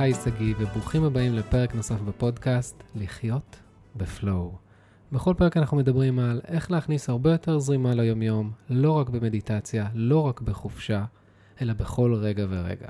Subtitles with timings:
[0.00, 3.56] חי שגיא, וברוכים הבאים לפרק נוסף בפודקאסט, לחיות
[3.96, 4.52] בפלואו.
[5.12, 10.20] בכל פרק אנחנו מדברים על איך להכניס הרבה יותר זרימה ליומיום, לא רק במדיטציה, לא
[10.20, 11.04] רק בחופשה,
[11.62, 12.88] אלא בכל רגע ורגע.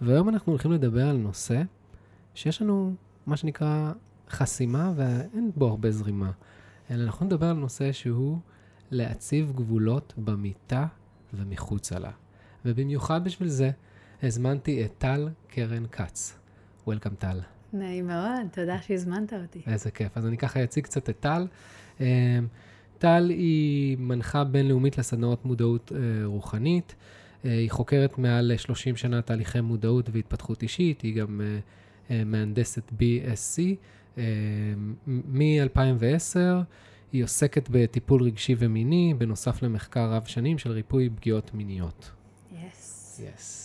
[0.00, 1.62] והיום אנחנו הולכים לדבר על נושא
[2.34, 2.94] שיש לנו,
[3.26, 3.92] מה שנקרא,
[4.30, 6.30] חסימה ואין בו הרבה זרימה,
[6.90, 8.38] אלא אנחנו נדבר על נושא שהוא
[8.90, 10.86] להציב גבולות במיטה
[11.34, 12.10] ומחוצה לה.
[12.64, 13.70] ובמיוחד בשביל זה,
[14.26, 16.38] הזמנתי את טל קרן כץ.
[16.86, 17.40] וולקאם טל.
[17.72, 19.60] נעים מאוד, תודה שהזמנת אותי.
[19.66, 20.16] איזה כיף.
[20.16, 21.46] אז אני ככה אציג קצת את טל.
[22.00, 22.06] אמ,
[22.98, 26.94] טל היא מנחה בינלאומית לסדנאות מודעות אה, רוחנית.
[27.44, 31.00] אה, היא חוקרת מעל 30 שנה תהליכי מודעות והתפתחות אישית.
[31.02, 31.40] היא גם
[32.10, 33.62] אה, מהנדסת BSc.
[35.06, 36.38] מ-2010
[37.12, 42.10] היא עוסקת בטיפול רגשי ומיני, בנוסף למחקר רב שנים של ריפוי פגיעות מיניות.
[42.52, 43.20] יס.
[43.20, 43.22] Yes.
[43.22, 43.63] Yes.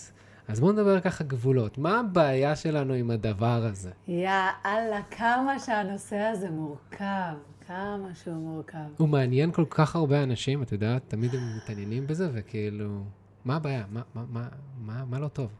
[0.49, 1.77] אז בואו נדבר ככה גבולות.
[1.77, 3.91] מה הבעיה שלנו עם הדבר הזה?
[4.07, 4.29] יא
[4.65, 7.33] אללה, כמה שהנושא הזה מורכב,
[7.67, 8.77] כמה שהוא מורכב.
[8.97, 13.03] הוא מעניין כל כך הרבה אנשים, את יודעת, תמיד הם מתעניינים בזה, וכאילו,
[13.45, 13.85] מה הבעיה?
[13.89, 14.47] מה, מה, מה,
[14.79, 15.51] מה, מה לא טוב?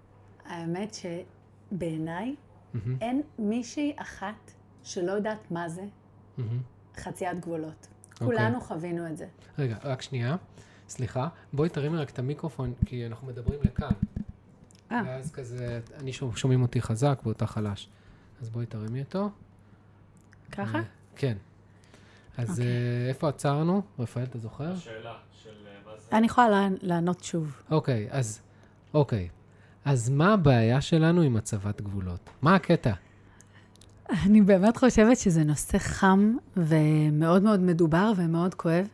[0.45, 0.97] האמת
[1.71, 2.35] שבעיניי
[2.75, 2.89] Mm-hmm.
[3.01, 4.51] אין מישהי אחת
[4.83, 6.41] שלא יודעת מה זה Mm-hmm.
[6.97, 7.87] חציית גבולות.
[8.13, 8.27] אוקיי.
[8.27, 9.25] כולנו חווינו את זה.
[9.59, 10.35] רגע, רק שנייה.
[10.89, 13.91] סליחה, בואי תרימי רק את המיקרופון, כי אנחנו מדברים לכאן.
[14.91, 15.01] אה.
[15.05, 17.89] ואז כזה, אני שומע, שומעים אותי חזק ואותה חלש.
[18.41, 19.29] אז בואי תרימי אותו.
[20.51, 20.77] ככה?
[20.77, 20.83] אה,
[21.15, 21.37] כן.
[22.37, 22.65] אז אוקיי.
[22.65, 23.81] אה, איפה עצרנו?
[23.99, 24.71] רפאל, אתה זוכר?
[24.71, 25.49] השאלה של
[25.85, 26.17] מה זה...
[26.17, 27.61] אני יכולה לענות שוב.
[27.71, 28.41] אוקיי, אז,
[28.93, 29.29] אוקיי.
[29.85, 32.29] אז מה הבעיה שלנו עם הצבת גבולות?
[32.41, 32.93] מה הקטע?
[34.25, 38.87] אני באמת חושבת שזה נושא חם ומאוד מאוד מדובר ומאוד כואב.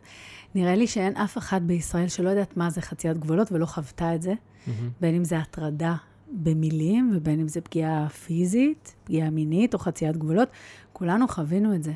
[0.56, 4.22] נראה לי שאין אף אחת בישראל שלא יודעת מה זה חציית גבולות ולא חוותה את
[4.22, 4.34] זה.
[4.66, 4.90] מהמם.
[5.00, 5.94] בין אם זה הטרדה
[6.32, 10.48] במילים, ובין אם זה פגיעה פיזית, פגיעה מינית או חציית גבולות,
[10.92, 11.92] כולנו חווינו את זה.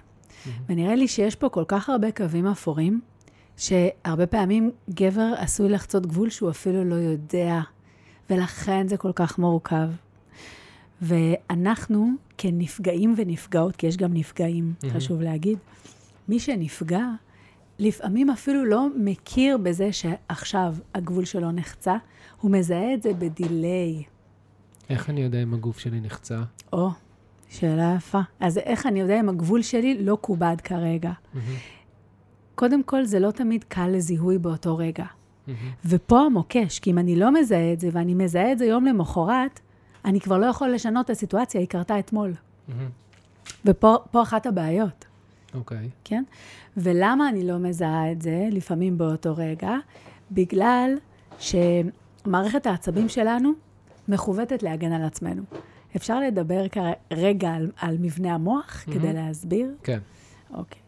[0.68, 3.00] ונראה לי שיש פה כל כך הרבה קווים אפורים,
[3.56, 7.60] שהרבה פעמים גבר עשוי לחצות גבול שהוא אפילו לא יודע,
[8.30, 9.88] ולכן זה כל כך מורכב.
[11.02, 14.94] ואנחנו, כנפגעים ונפגעות, כי יש גם נפגעים, מהמם.
[14.94, 15.58] חשוב להגיד,
[16.28, 17.06] מי שנפגע,
[17.80, 21.96] לפעמים אפילו לא מכיר בזה שעכשיו הגבול שלו נחצה,
[22.40, 24.02] הוא מזהה את זה בדיליי.
[24.90, 26.42] איך אני יודע אם הגוף שלי נחצה?
[26.72, 26.90] או,
[27.48, 28.20] שאלה יפה.
[28.40, 31.12] אז איך אני יודע אם הגבול שלי לא כובד כרגע?
[31.34, 31.46] מהמם.
[32.54, 35.04] קודם כל, זה לא תמיד קל לזיהוי באותו רגע.
[35.46, 35.58] מהמם.
[35.84, 39.60] ופה המוקש, כי אם אני לא מזהה את זה, ואני מזהה את זה יום למחרת,
[40.04, 42.34] אני כבר לא יכול לשנות את הסיטואציה, היא קרתה אתמול.
[42.68, 42.88] מהמם.
[43.64, 45.04] ופה פה אחת הבעיות,
[45.54, 45.88] אוקיי.
[46.04, 46.22] כן?
[46.76, 49.70] ולמה אני לא מזהה את זה, לפעמים באותו רגע?
[50.32, 50.94] בגלל
[51.38, 53.52] שמערכת העצבים שלנו
[54.08, 55.42] מכוותת להגן על עצמנו.
[55.96, 58.92] אפשר לדבר כרגע על, על מבנה המוח Mhm.
[58.92, 59.74] כדי להסביר?
[59.82, 59.98] כן.
[60.54, 60.80] אוקיי.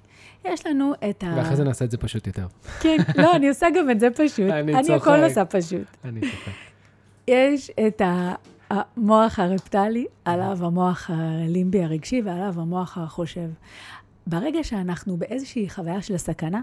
[0.45, 1.35] יש לנו את ה...
[1.37, 2.47] ואחרי זה נעשה את זה פשוט יותר.
[2.81, 4.51] כן, לא, אני עושה גם את זה פשוט.
[4.61, 5.03] אני אני צוחק.
[5.03, 5.87] הכל עושה פשוט.
[6.05, 6.53] אני צוחק.
[7.29, 8.35] יש את ה-
[8.71, 13.49] המוח הרפטלי, עליו המוח הלימבי הרגשי ועליו המוח החושב.
[14.27, 16.61] ברגע שאנחנו באיזושהי חוויה של סכנה,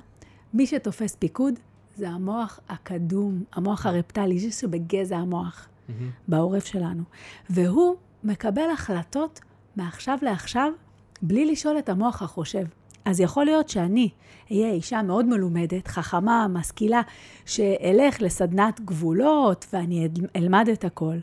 [0.54, 1.54] מי שתופס פיקוד
[1.96, 6.10] זה המוח הקדום, המוח הרפטלי, זה שבגזע המוח, מהמם.
[6.28, 7.04] בעורף שלנו.
[7.50, 9.40] והוא מקבל החלטות
[9.76, 10.72] מעכשיו לעכשיו,
[11.22, 12.66] בלי לשאול את המוח החושב.
[13.06, 14.10] אז יכול להיות שאני
[14.52, 17.02] אהיה אישה מאוד מלומדת, חכמה, משכילה,
[17.46, 21.16] שאלך לסדנת גבולות ואני אלמד את הכל,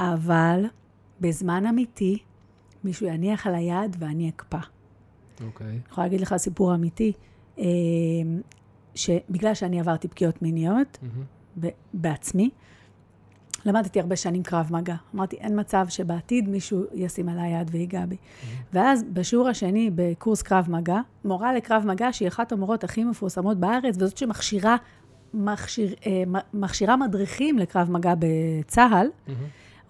[0.00, 0.64] אבל
[1.20, 2.18] בזמן אמיתי
[2.84, 4.58] מישהו יניח על היד ואני אקפא.
[5.44, 5.66] אוקיי.
[5.66, 7.12] אני יכולה להגיד לך סיפור אמיתי,
[7.58, 7.64] אה,
[8.94, 10.98] שבגלל שאני עברתי פגיעות מיניות.
[11.60, 12.50] ב- בעצמי,
[13.64, 14.94] למדתי הרבה שנים קרב מגע.
[15.14, 18.16] אמרתי, אין מצב שבעתיד מישהו ישים עליי יד ויגע בי.
[18.72, 23.96] ואז בשיעור השני בקורס קרב מגע, מורה לקרב מגע, שהיא אחת המורות הכי מפורסמות בארץ,
[23.96, 24.76] וזאת שמכשירה
[25.34, 26.22] מכשיר, אה,
[26.54, 29.40] מכשירה מדריכים לקרב מגע בצה"ל, מהמם.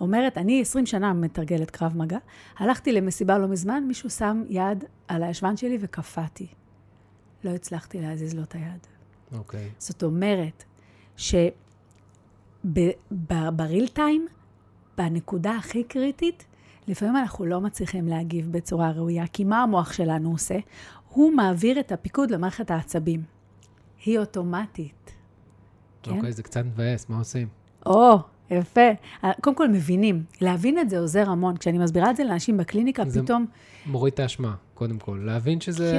[0.01, 2.19] אומרת, אני 20 שנה מתרגלת קרב מגע,
[2.59, 6.47] הלכתי למסיבה לא מזמן, מישהו שם יד על הישבן שלי וקפאתי.
[7.45, 8.87] לא הצלחתי להזיז לו את היד.
[9.33, 9.71] אוקיי.
[9.79, 10.65] זאת אומרת,
[11.17, 11.49] שבריל
[13.93, 14.27] טיים,
[14.99, 16.47] בנקודה הכי קריטית,
[16.89, 20.59] לפעמים אנחנו לא מצליחים להגיב בצורה ראויה, כי מה המוח שלנו עושה?
[21.09, 23.23] הוא מעביר את הפיקוד למערכת העצבים.
[24.05, 25.13] היא אוטומטית.
[26.03, 26.11] כן?
[26.11, 27.49] אוקיי, זה קצת מבאס, מה עושים?
[27.87, 28.19] או,
[28.51, 28.81] יפה.
[29.41, 30.25] קודם כל מבינים.
[30.41, 31.57] להבין את זה עוזר המון.
[31.57, 33.47] כשאני מסבירה את זה לאנשים בקליניקה, זה- פתאום,
[33.87, 35.23] מוריד את האשמה, קודם כל.
[35.25, 35.93] להבין שזה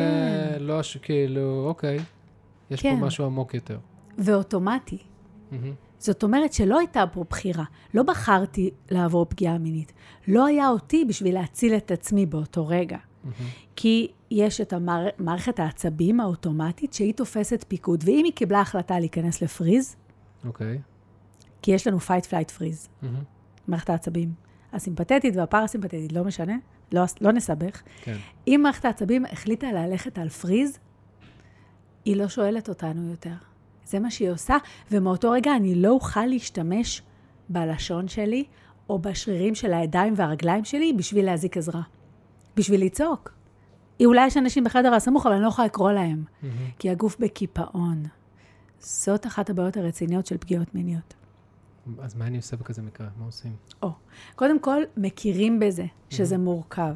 [0.57, 0.63] כן.
[0.63, 1.99] לא כאילו, אוקיי,
[2.71, 2.99] יש פה כן.
[2.99, 3.77] משהו עמוק יותר.
[4.17, 4.97] ואוטומטי.
[5.51, 5.73] מהמם.
[5.99, 7.63] זאת אומרת שלא הייתה פה בחירה.
[7.93, 9.93] לא בחרתי לעבור פגיעה מינית.
[10.27, 12.97] לא היה אותי בשביל להציל את עצמי באותו רגע.
[13.75, 15.07] כי יש את המער...
[15.17, 19.95] מערכת העצבים האוטומטית שהיא תופסת פיקוד, ואם היא קיבלה החלטה להיכנס לפריז,
[20.45, 20.79] אוקיי.
[21.61, 23.23] כי יש לנו fight, flight, freeze, מהמם.
[23.67, 24.33] מערכת העצבים
[24.73, 26.55] הסימפתטית והפרסימפתטית, לא משנה,
[26.91, 27.81] לא, לא נסבך.
[28.01, 28.15] כן.
[28.47, 30.79] אם מערכת העצבים החליטה ללכת על פריז,
[32.05, 33.33] היא לא שואלת אותנו יותר.
[33.85, 34.57] זה מה שהיא עושה,
[34.91, 37.01] ומאותו רגע אני לא אוכל להשתמש
[37.49, 38.43] בלשון שלי
[38.89, 41.81] או בשרירים של הידיים והרגליים שלי בשביל להזיק עזרה.
[42.55, 43.33] בשביל לצעוק.
[44.05, 46.55] אולי יש אנשים בחדר הסמוך, אבל אני לא יכולה לקרוא להם, מהמם.
[46.79, 48.03] כי הגוף בקיפאון.
[48.79, 51.13] זאת אחת הבעיות הרציניות של פגיעות מיניות.
[51.99, 53.07] אז מה אני עושה בכזה מקרה?
[53.17, 53.55] מה עושים?
[53.81, 53.91] או,
[54.35, 56.95] קודם כל, מכירים בזה שזה מורכב.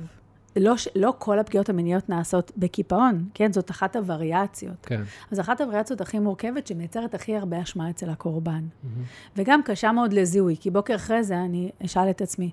[0.55, 3.53] לא, לא כל הפגיעות המיניות נעשות בקיפאון, כן?
[3.53, 4.85] זאת אחת הווריאציות.
[4.85, 5.01] כן.
[5.31, 8.63] אז אחת הווריאציות הכי מורכבת, שמייצרת הכי הרבה אשמה אצל הקורבן.
[8.83, 9.03] מהמם.
[9.35, 12.51] וגם קשה מאוד לזיהוי, כי בוקר אחרי זה אני אשאל את עצמי,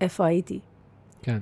[0.00, 0.60] איפה הייתי?
[1.22, 1.38] כן.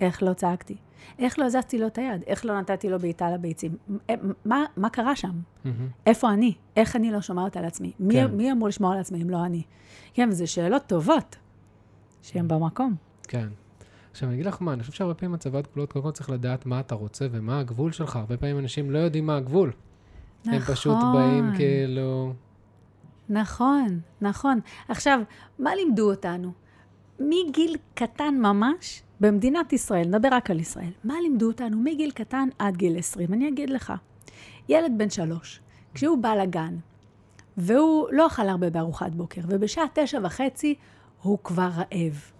[0.00, 0.76] איך לא צעקתי?
[1.18, 2.22] איך לא הזזתי לו את היד?
[2.26, 3.76] איך לא נתתי לו בעיטה לביצים?
[3.90, 3.96] מ-
[4.44, 5.32] מה, מה קרה שם?
[5.64, 5.88] מהמם.
[6.06, 6.54] איפה אני?
[6.76, 7.92] איך אני לא שומרת על עצמי?
[8.00, 8.30] מי, כן.
[8.36, 9.62] מי אמור לשמור על עצמי אם לא אני?
[10.14, 11.36] כן, וזה שאלות טובות,
[12.22, 12.94] שהן במקום.
[13.28, 13.48] כן.
[14.10, 16.66] עכשיו, אני אגיד לך מה, אני חושב שהרבה פעמים הצבת גבולות, קודם כל צריך לדעת
[16.66, 18.16] מה אתה רוצה ומה הגבול שלך.
[18.16, 19.72] הרבה פעמים אנשים לא יודעים מה הגבול.
[20.46, 22.32] הם פשוט באים כאילו...
[23.28, 24.60] נכון, נכון.
[24.88, 25.20] עכשיו,
[25.58, 26.52] מה לימדו אותנו?
[27.20, 32.76] מגיל קטן ממש, במדינת ישראל, נדבר רק על ישראל, מה לימדו אותנו מגיל קטן עד
[32.76, 33.32] גיל 20?
[33.32, 33.92] אני אגיד לך.
[34.68, 35.60] ילד בן שלוש,
[35.94, 36.76] כשהוא בא לגן,
[37.56, 40.74] והוא לא אכל הרבה בארוחת בוקר, ובשעה תשע וחצי
[41.22, 42.30] הוא כבר רעב.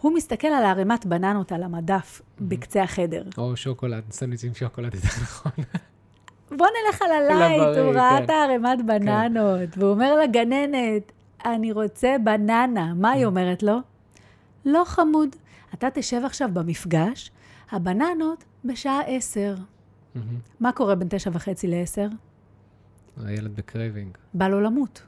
[0.00, 3.24] הוא מסתכל על הערימת בננות על המדף בקצה החדר.
[3.38, 5.52] או שוקולד, סנדוויץ' עם שוקולד, יותר נכון.
[6.50, 8.24] בוא נלך על הלייט, הוא ראה כן.
[8.24, 11.12] את הערימת בננות, והוא אומר לגננת,
[11.44, 12.94] אני רוצה בננה.
[12.94, 13.78] מה היא אומרת לו?
[14.64, 15.36] לא חמוד,
[15.74, 17.30] אתה תשב עכשיו במפגש,
[17.70, 19.54] הבננות בשעה עשר.
[20.60, 22.08] מה קורה בין תשע וחצי לעשר?
[23.24, 24.18] הילד ב craving.
[24.34, 25.02] בא לו למות.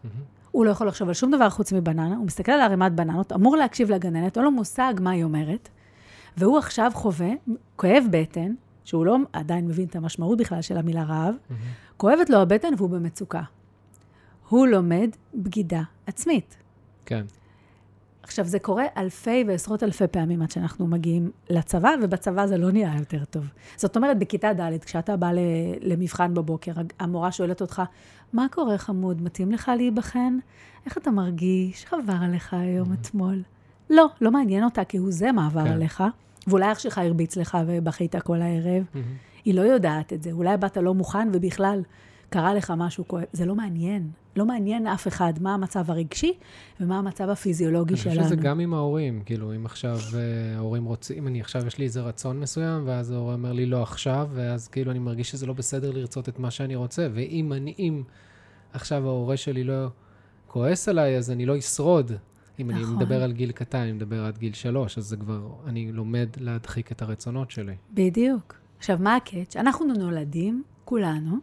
[0.50, 3.56] הוא לא יכול לחשוב על שום דבר חוץ מבננה, הוא מסתכל על ערימת בננות, אמור
[3.56, 5.68] להקשיב לגננת, אין לו מושג מה היא אומרת,
[6.36, 7.30] והוא עכשיו חווה,
[7.76, 8.54] כואב בטן,
[8.84, 11.34] שהוא לא עדיין מבין את המשמעות בכלל של המילה רעב.
[11.96, 13.42] כואבת לו הבטן והוא במצוקה.
[14.48, 16.56] הוא לומד בגידה עצמית.
[17.06, 17.24] כן.
[18.26, 22.92] עכשיו, זה קורה אלפי ועשרות אלפי פעמים עד שאנחנו מגיעים לצבא, ובצבא זה לא נהיה
[22.98, 23.44] יותר טוב.
[23.76, 25.30] זאת אומרת, בכיתה ד', כשאתה בא
[25.82, 27.82] למבחן בבוקר, המורה שואלת אותך,
[28.32, 29.22] מה קורה, חמוד?
[29.22, 30.38] מתאים לך להיבחן?
[30.86, 31.86] איך אתה מרגיש?
[31.92, 33.42] עבר עליך היום אתמול?
[33.90, 35.72] לא, לא מעניין אותה כהוא זה מה עבר כן.
[35.72, 36.02] עליך,
[36.46, 38.84] ואולי אח שלך הרביץ לך ובכית כל הערב.
[38.94, 39.06] מהמם.
[39.44, 40.32] היא לא יודעת את זה.
[40.32, 41.82] אולי באת לא מוכן ובכלל
[42.30, 43.24] קרה לך משהו כואב.
[43.32, 44.10] זה לא מעניין.
[44.36, 46.32] לא מעניין אף אחד מה המצב הרגשי
[46.80, 48.26] ומה המצב הפיזיולוגי אני חושב שלנו.
[48.26, 52.00] שזה גם עם ההורים, כאילו, אם עכשיו אה, ההורים רוצים, אני עכשיו, יש לי איזה
[52.00, 55.90] רצון מסוים, ואז ההורה אומר לי לא עכשיו, ואז כאילו אני מרגיש שזה לא בסדר
[55.90, 58.02] לרצות את מה שאני רוצה, ואם אני, אם
[58.72, 59.86] עכשיו ההורה שלי לא
[60.46, 62.12] כועס עליי, אז אני לא אשרוד.
[62.58, 62.96] אם אני נכון.
[62.96, 66.92] מדבר על גיל קטן, אני מדבר עד גיל שלוש, אז זה כבר, אני לומד להדחיק
[66.92, 67.74] את הרצונות שלי.
[67.94, 68.54] בדיוק.
[68.78, 69.56] עכשיו, מה הקאץ'?
[69.56, 71.36] אנחנו נולדים, כולנו,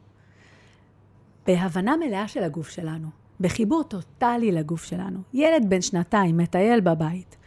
[1.47, 3.07] בהבנה מלאה של הגוף שלנו,
[3.39, 5.19] בחיבור טוטאלי לגוף שלנו.
[5.33, 7.37] ילד בן שנתיים מטייל בבית,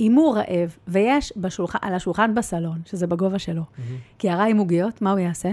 [0.00, 3.62] אם הוא רעב, ויש בשולחן, על השולחן בסלון, שזה בגובה שלו,
[4.18, 5.50] קערה עם עוגיות, מה הוא יעשה?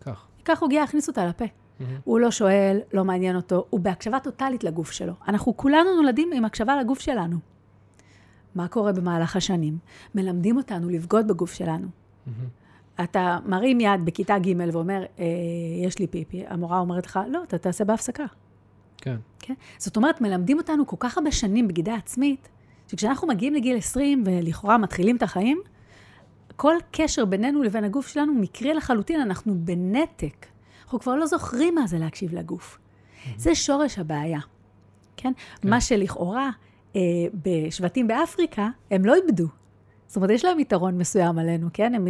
[0.00, 0.26] כך.
[0.38, 1.44] ייקח עוגיה, יכניס אותה לפה.
[2.04, 5.12] הוא לא שואל, לא מעניין אותו, הוא בהקשבה טוטאלית לגוף שלו.
[5.28, 7.36] אנחנו כולנו נולדים עם הקשבה לגוף שלנו.
[8.54, 9.78] מה קורה במהלך השנים?
[10.14, 11.88] מלמדים אותנו לבגוד בגוף שלנו.
[13.04, 15.24] אתה מרים יד בכיתה ג' ואומר, אה,
[15.84, 18.24] יש לי פיפי, המורה אומרת לך, לא, אתה תעשה בהפסקה.
[18.96, 19.16] כן.
[19.38, 19.54] כן?
[19.78, 22.48] זאת אומרת, מלמדים אותנו כל כך הרבה שנים בגידה עצמית,
[22.88, 25.60] שכשאנחנו מגיעים לגיל 20 ולכאורה מתחילים את החיים,
[26.56, 30.46] כל קשר בינינו לבין הגוף שלנו מקרי לחלוטין, אנחנו בנתק.
[30.84, 32.78] אנחנו כבר לא זוכרים מה זה להקשיב לגוף.
[33.36, 34.40] זה שורש הבעיה,
[35.16, 35.32] כן?
[35.60, 35.68] כן.
[35.68, 36.50] מה שלכאורה
[36.96, 37.00] אה,
[37.44, 39.46] בשבטים באפריקה, הם לא איבדו.
[40.10, 41.94] זאת אומרת, יש להם יתרון מסוים עלינו, כן?
[41.94, 42.06] הם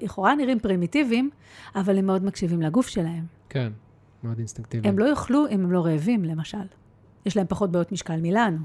[0.00, 1.30] לכאורה נראים פרימיטיביים,
[1.74, 3.26] אבל הם מאוד מקשיבים לגוף שלהם.
[3.48, 3.72] כן,
[4.22, 4.88] מאוד אינסטינקטיבי.
[4.88, 6.58] הם לא יאכלו אם הם לא רעבים, למשל.
[7.26, 8.58] יש להם פחות בעיות משקל מלנו.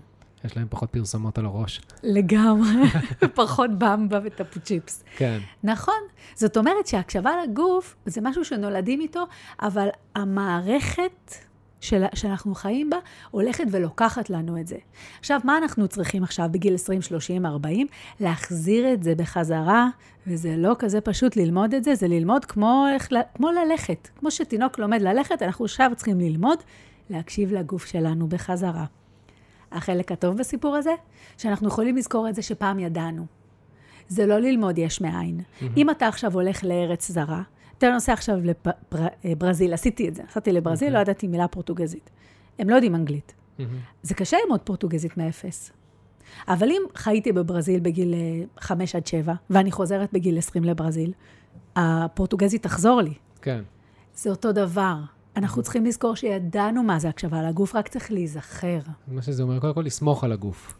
[0.45, 1.81] יש להם פחות פרסומות על הראש.
[2.03, 2.89] לגמרי.
[3.35, 5.03] פחות במבה וטפו צ'יפס.
[5.17, 5.39] כן.
[5.63, 6.01] נכון.
[6.35, 9.23] זאת אומרת שהקשבה לגוף זה משהו שנולדים איתו,
[9.61, 11.35] אבל המערכת
[11.83, 12.97] של, שאנחנו חיים בה
[13.31, 14.75] הולכת ולוקחת לנו את זה.
[15.19, 17.87] עכשיו, מה אנחנו צריכים עכשיו בגיל 20, 30, 40?
[18.19, 19.87] להחזיר את זה בחזרה,
[20.27, 22.85] וזה לא כזה פשוט ללמוד את זה, זה ללמוד כמו,
[23.35, 24.09] כמו ללכת.
[24.15, 26.59] כמו שתינוק לומד ללכת, אנחנו עכשיו צריכים ללמוד
[27.09, 28.85] להקשיב לגוף שלנו בחזרה.
[29.71, 30.93] החלק הטוב בסיפור הזה,
[31.37, 33.25] שאנחנו יכולים לזכור את זה שפעם ידענו.
[34.07, 35.39] זה לא ללמוד יש מאין.
[35.39, 35.65] Mm-hmm.
[35.77, 37.41] אם אתה עכשיו הולך לארץ זרה,
[37.83, 38.37] אתה נוסע עכשיו
[39.23, 39.73] לברזיל, לפר...
[39.73, 40.97] עשיתי את זה, נסעתי לברזיל, mm-hmm.
[40.97, 42.09] לא ידעתי מילה פורטוגזית.
[42.59, 43.33] הם לא יודעים אנגלית.
[43.33, 43.61] Mm-hmm.
[44.03, 45.71] זה קשה ללמוד פורטוגזית מאפס.
[46.47, 48.13] אבל אם חייתי בברזיל בגיל
[48.59, 51.13] 5 אה, עד 7, ואני חוזרת בגיל 20 לברזיל,
[51.75, 53.13] הפורטוגזית תחזור לי.
[53.41, 53.61] כן.
[54.15, 54.95] זה אותו דבר.
[55.35, 58.79] אנחנו צריכים לזכור שידענו מה זה הקשבה לגוף, רק צריך להיזכר.
[59.07, 60.73] מה שזה אומר, קודם כל לסמוך על הגוף.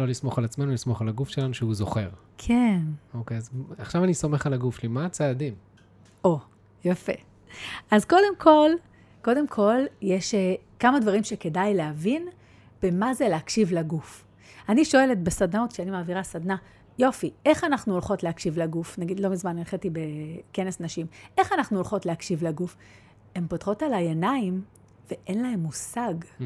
[0.00, 2.08] לא לסמוך על עצמנו, לסמוך על הגוף שלנו שהוא זוכר.
[2.38, 2.80] כן.
[3.14, 5.54] אוקיי, אז עכשיו אני סומך על הגוף שלי, מה הצעדים?
[6.24, 6.40] או,
[6.84, 7.12] יפה.
[7.90, 8.70] אז קודם כל,
[9.22, 10.36] קודם כל, יש uh,
[10.78, 12.28] כמה דברים שכדאי להבין
[12.82, 14.24] במה זה להקשיב לגוף.
[14.68, 16.56] אני שואלת בסדנאות, כשאני מעבירה סדנה,
[16.98, 18.98] יופי, איך אנחנו הולכות להקשיב לגוף?
[18.98, 21.06] נגיד, לא מזמן הלכתי בכנס נשים.
[21.38, 22.76] איך אנחנו הולכות להקשיב לגוף?
[23.34, 24.62] הן פותחות עליי עיניים,
[25.10, 26.14] ואין להן מושג.
[26.20, 26.44] Mm-hmm.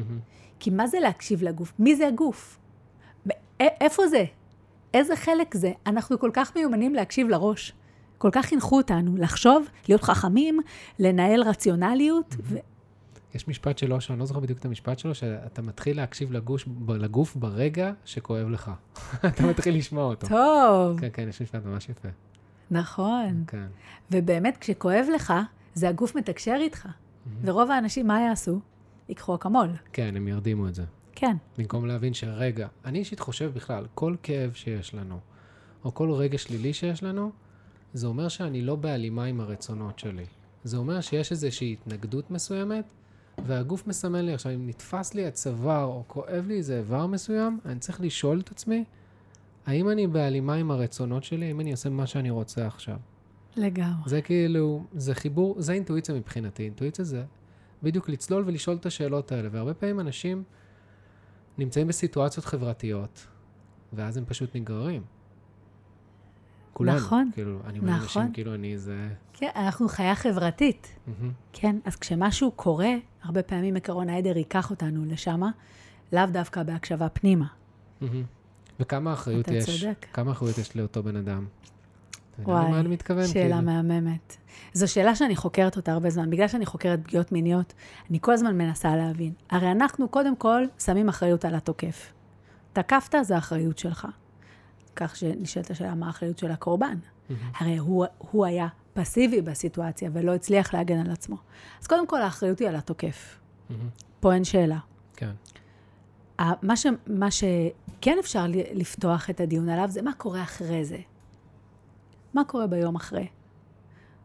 [0.59, 1.73] כי מה זה להקשיב לגוף?
[1.79, 2.59] מי זה הגוף?
[3.59, 4.25] איפה זה?
[4.93, 5.71] איזה חלק זה?
[5.87, 7.73] אנחנו כל כך מיומנים להקשיב לראש.
[8.17, 10.59] כל כך חינכו אותנו לחשוב, להיות חכמים,
[10.99, 12.35] לנהל רציונליות.
[12.43, 12.57] ו...
[13.35, 17.35] יש משפט שלו, שאני לא זוכר בדיוק את המשפט שלו, שאתה מתחיל להקשיב לגוש, לגוף
[17.35, 18.71] ברגע שכואב לך.
[19.27, 20.27] אתה מתחיל לשמוע אותו.
[20.27, 20.99] טוב.
[20.99, 22.07] כן, כן, יש משפט ממש יפה.
[22.71, 23.43] נכון.
[23.47, 23.67] כן.
[24.11, 25.33] ובאמת, כשכואב לך,
[25.73, 26.85] זה הגוף מתקשר איתך.
[26.85, 27.29] Mm-hmm.
[27.41, 28.59] ורוב האנשים, מה יעשו?
[29.09, 29.67] ייקחו אקמול.
[29.93, 30.83] כן, הם ירדימו את זה.
[31.15, 31.37] כן.
[31.57, 35.19] במקום להבין שרגע, אני אישית חושב בכלל, כל כאב שיש לנו,
[35.85, 37.31] או כל רגע שלילי שיש לנו,
[37.95, 40.25] זה אומר שאני לא בהלימה עם הרצונות שלי.
[40.63, 42.85] זה אומר שיש איזושהי התנגדות מסוימת,
[43.45, 47.79] והגוף מסמן לי, עכשיו, אם נתפס לי הצוואר, או כואב לי איזה איבר מסוים, אני
[47.79, 48.83] צריך לשאול את עצמי,
[49.65, 52.97] האם אני בהלימה עם הרצונות שלי, האם אני עושה מה שאני רוצה עכשיו.
[53.55, 54.09] לגמרי.
[54.09, 56.63] זה כאילו, זה חיבור, זה אינטואיציה מבחינתי.
[56.63, 57.23] אינטואיציה זה
[57.83, 59.49] בדיוק לצלול ולשאול את השאלות האלה.
[59.51, 60.43] והרבה פעמים אנשים
[61.57, 63.27] נמצאים בסיטואציות חברתיות,
[63.93, 65.01] ואז הם פשוט נגררים.
[66.75, 66.97] כולנו.
[66.97, 67.29] נכון.
[67.33, 68.21] כאילו, אני אומר נכון.
[68.21, 69.07] אנשים, כאילו אני זה...
[69.33, 70.87] כן, אנחנו חיה חברתית.
[70.87, 71.11] Mm-hmm.
[71.53, 75.41] כן, אז כשמשהו קורה, הרבה פעמים עקרון העדר ייקח אותנו לשם,
[76.13, 77.45] לאו דווקא בהקשבה פנימה.
[78.01, 78.05] Mm-hmm.
[78.79, 79.63] וכמה אחריות יש?
[79.63, 80.05] אתה צודק.
[80.13, 81.45] כמה אחריות יש לאותו בן אדם?
[82.39, 83.61] וואי, מה אני מתכוון, שאלה כאילו.
[83.61, 84.37] מהממת.
[84.73, 86.29] זו שאלה שאני חוקרת אותה הרבה זמן.
[86.29, 87.73] בגלל שאני חוקרת פגיעות מיניות,
[88.09, 89.33] אני כל הזמן מנסה להבין.
[89.49, 92.13] הרי אנחנו קודם כל שמים אחריות על התוקף.
[92.73, 94.07] תקפת, זה האחריות שלך.
[94.95, 96.97] כך שנשאלת השאלה, מה האחריות של הקורבן?
[96.97, 97.33] Mm-hmm.
[97.59, 101.37] הרי הוא, הוא היה פסיבי בסיטואציה ולא הצליח להגן על עצמו.
[101.81, 103.39] אז קודם כל, האחריות היא על התוקף.
[103.39, 103.73] Mm-hmm.
[104.19, 104.79] פה אין שאלה.
[105.15, 105.31] כן.
[106.39, 110.97] מה, ש, מה שכן אפשר לפתוח את הדיון עליו זה מה קורה אחרי זה.
[112.33, 113.27] מה קורה ביום אחרי?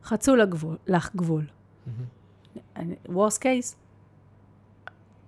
[0.04, 1.46] חצו לגבול, לך גבול.
[1.46, 2.78] Mm-hmm.
[3.08, 3.74] worst case,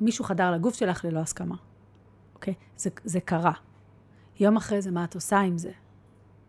[0.00, 1.56] מישהו חדר לגוף שלך ללא הסכמה.
[2.34, 2.54] אוקיי?
[2.76, 3.52] זה, זה קרה.
[4.40, 5.70] יום אחרי זה, מה את עושה עם זה?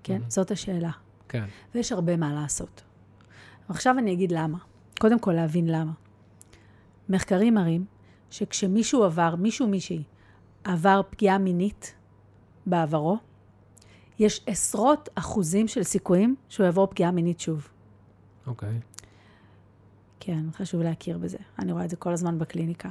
[0.04, 0.22] כן?
[0.22, 0.30] Mm-hmm.
[0.30, 0.92] זאת השאלה.
[1.30, 1.46] כן.
[1.76, 2.84] ויש הרבה מה לעשות.
[3.70, 4.58] עכשיו אני אגיד למה.
[5.00, 5.92] קודם כל, להבין למה.
[7.10, 7.86] מחקרים מראים
[8.30, 10.04] שכשמישהו עבר, מישהו מישהי,
[10.64, 11.96] עבר פגיעה מינית
[12.66, 13.18] בעברו,
[14.20, 17.70] יש עשרות אחוזים של סיכויים שהוא יעבור פגיעה מינית שוב.
[18.48, 18.70] אוקיי.
[18.70, 19.04] Okay.
[20.20, 21.38] כן, חשוב להכיר בזה.
[21.60, 22.90] אני רואה את זה כל הזמן בקליניקה.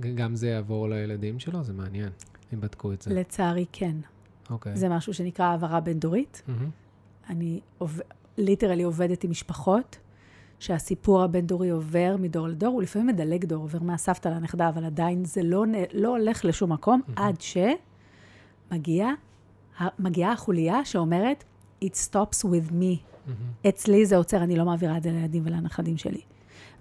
[0.00, 1.62] וגם זה יעבור לילדים שלו?
[1.64, 2.10] זה מעניין,
[2.54, 3.14] אם בדקו את זה.
[3.14, 3.96] לצערי, כן.
[4.50, 4.72] אוקיי.
[4.72, 4.76] Okay.
[4.76, 6.42] זה משהו שנקרא העברה בין-דורית.
[6.46, 7.30] Mm-hmm.
[7.30, 8.00] אני עוב...
[8.38, 9.98] ליטרלי עובדת עם משפחות
[10.58, 15.42] שהסיפור הבין-דורי עובר מדור לדור, הוא לפעמים מדלג דור, עובר מהסבתא לנכדה, אבל עדיין זה
[15.42, 17.20] לא, לא הולך לשום מקום, mm-hmm.
[17.20, 17.36] עד
[18.70, 19.12] שמגיעה
[19.98, 21.44] מגיעה החוליה שאומרת,
[21.84, 22.96] it stops with me.
[22.96, 23.68] Mm-hmm.
[23.68, 26.20] אצלי זה עוצר, אני לא מעבירה את זה לילדים ולנכדים שלי.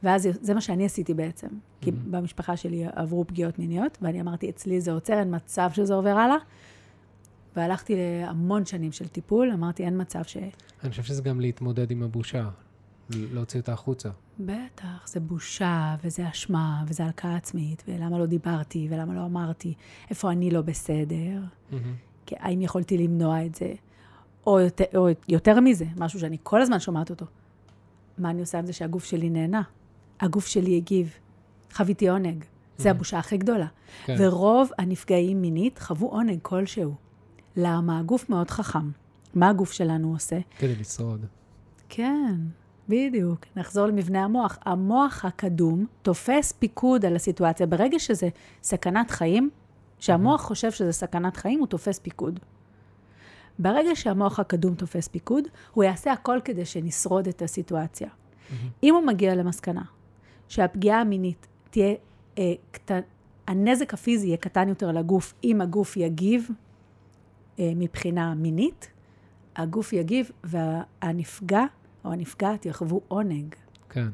[0.03, 1.47] ואז זה מה שאני עשיתי בעצם.
[1.47, 1.83] Mm-hmm.
[1.83, 6.09] כי במשפחה שלי עברו פגיעות מיניות, ואני אמרתי, אצלי זה עוצר, אין מצב שזה עובר
[6.09, 6.37] הלאה.
[7.55, 10.37] והלכתי להמון שנים של טיפול, אמרתי, אין מצב ש...
[10.83, 12.49] אני חושב שזה גם להתמודד עם הבושה,
[13.09, 14.09] להוציא אותה החוצה.
[14.39, 19.73] בטח, זה בושה, וזה אשמה, וזה הלקאה עצמית, ולמה לא דיברתי, ולמה לא אמרתי,
[20.09, 21.41] איפה אני לא בסדר.
[21.71, 21.75] Mm-hmm.
[22.31, 23.73] האם יכולתי למנוע את זה?
[24.47, 27.25] או יותר, או יותר מזה, משהו שאני כל הזמן שומעת אותו.
[28.17, 29.61] מה אני עושה עם זה שהגוף שלי נהנה?
[30.19, 31.13] הגוף שלי הגיב.
[31.73, 32.43] חוויתי עונג.
[32.77, 32.91] זה mm-hmm.
[32.91, 33.67] הבושה הכי גדולה.
[34.05, 34.15] כן.
[34.19, 36.95] ורוב הנפגעים מינית חוו עונג כלשהו.
[37.55, 37.99] למה?
[37.99, 38.89] הגוף מאוד חכם.
[39.33, 40.39] מה הגוף שלנו עושה?
[40.59, 41.25] כדי לשרוד.
[41.89, 42.35] כן,
[42.89, 43.45] בדיוק.
[43.55, 44.57] נחזור למבנה המוח.
[44.65, 47.65] המוח הקדום תופס פיקוד על הסיטואציה.
[47.65, 48.29] ברגע שזה
[48.63, 49.49] סכנת חיים,
[49.99, 52.39] כשהמוח חושב שזה סכנת חיים, הוא תופס פיקוד.
[53.59, 58.07] ברגע שהמוח הקדום תופס פיקוד, הוא יעשה הכל כדי שנשרוד את הסיטואציה.
[58.07, 58.53] Mm-hmm.
[58.83, 59.83] אם הוא מגיע למסקנה
[60.47, 61.93] שהפגיעה המינית תהיה
[62.37, 62.91] אה, קט...
[63.47, 66.49] הנזק הפיזי יהיה קטן יותר לגוף אם הגוף יגיב
[67.75, 68.89] מבחינה מינית,
[69.55, 71.63] הגוף יגיב והנפגע
[72.05, 73.55] או הנפגעת יחוו עונג.
[73.89, 74.07] כן.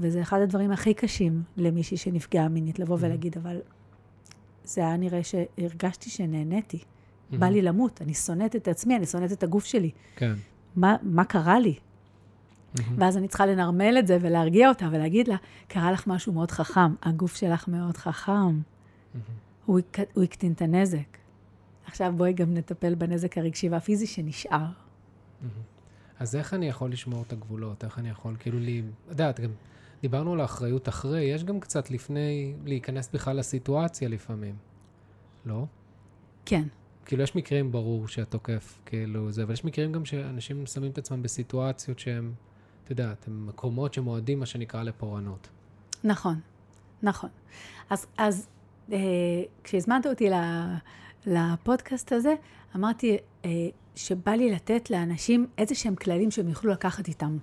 [0.00, 3.00] וזה אחד הדברים הכי קשים למישהי שנפגעה מינית, לבוא Mhm.
[3.02, 3.58] ולהגיד, אבל
[4.64, 6.76] זה היה נראה שהרגשתי שנהניתי.
[6.78, 7.36] Mhm.
[7.36, 9.90] בא לי למות, אני שונאת את עצמי, אני שונאת את הגוף שלי.
[10.16, 10.32] כן.
[10.76, 11.74] מה, מה קרה לי?
[12.78, 12.96] מהמם.
[13.02, 15.36] ואז אני צריכה לנרמל את זה ולהרגיע אותה ולהגיד לה,
[15.68, 18.60] קרה לך משהו מאוד חכם, הגוף שלך מאוד חכם, מהמם.
[19.66, 19.80] הוא,
[20.14, 21.17] הוא הקטין את הנזק.
[21.88, 24.66] עכשיו בואי גם נטפל בנזק הרגשי והפיזי שנשאר.
[26.18, 27.84] אז איך אני יכול לשמור את הגבולות?
[27.84, 28.82] איך אני יכול, כאילו, לי...
[29.06, 29.50] את יודעת, גם
[30.02, 34.56] דיברנו על האחריות אחרי, יש גם קצת לפני להיכנס בכלל לסיטואציה לפעמים,
[35.46, 35.64] לא?
[36.44, 36.62] כן,
[37.04, 41.22] כאילו, יש מקרים ברור שהתוקף, כאילו, זה, אבל יש מקרים גם שאנשים שמים את עצמם
[41.22, 42.32] בסיטואציות שהם,
[42.84, 45.48] את יודעת, הם מקומות שמועדים, מה שנקרא, לפורענות.
[46.04, 46.40] נכון,
[47.02, 47.30] נכון.
[47.90, 48.48] אז, אז
[48.92, 48.98] אה,
[49.64, 50.34] כשהזמנת אותי ל,
[51.28, 52.34] לפודקאסט הזה,
[52.76, 53.50] אמרתי אה,
[53.94, 57.36] שבא לי לתת לאנשים איזה שהם כללים שהם יוכלו לקחת איתם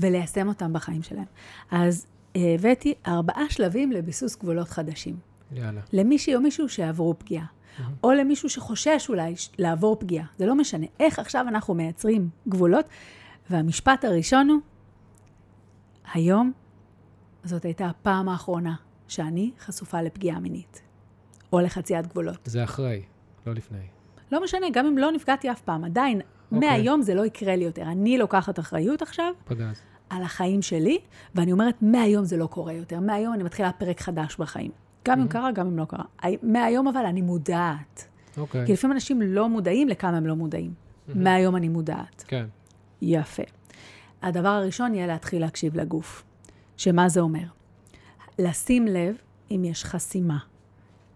[0.00, 1.24] וליישם אותם בחיים שלהם.
[1.70, 2.06] אז
[2.36, 5.16] אה, הבאתי ארבעה שלבים לביסוס גבולות חדשים.
[5.52, 5.80] יאללה.
[5.92, 7.46] למישהי או מישהו שעברו פגיעה,
[8.04, 10.26] או למישהו שחושש אולי לעבור פגיעה.
[10.38, 10.86] זה לא משנה.
[11.00, 12.84] איך עכשיו אנחנו מייצרים גבולות?
[13.50, 14.60] והמשפט הראשון הוא,
[16.12, 16.52] היום
[17.44, 18.74] זאת הייתה הפעם האחרונה
[19.08, 20.82] שאני חשופה לפגיעה מינית,
[21.52, 22.38] או לחציית גבולות.
[22.44, 23.02] זה אחרי,
[23.48, 23.86] לא לפני.
[24.32, 26.20] לא משנה, גם אם לא נפגעתי אף פעם, עדיין,
[26.52, 26.68] אוקיי.
[26.68, 27.82] מהיום זה לא יקרה לי יותר.
[27.82, 29.80] אני לוקחת אחריות עכשיו פגז.
[30.10, 30.98] על החיים שלי,
[31.34, 33.00] ואני אומרת, מהיום זה לא קורה יותר.
[33.00, 34.70] מהיום אני מתחילה פרק חדש בחיים.
[35.04, 36.04] גם אם קרה, גם אם לא קרה.
[36.42, 38.08] מהיום אבל אני מודעת.
[38.36, 38.66] אוקיי.
[38.66, 40.74] כי לפעמים אנשים לא מודעים לכמה הם לא מודעים.
[41.14, 42.24] מהיום אני מודעת.
[42.26, 42.46] כן.
[43.02, 43.42] יפה.
[44.22, 46.24] הדבר הראשון יהיה להתחיל להקשיב לגוף.
[46.76, 47.44] שמה זה אומר?
[48.38, 49.16] לשים לב
[49.50, 50.38] אם יש חסימה,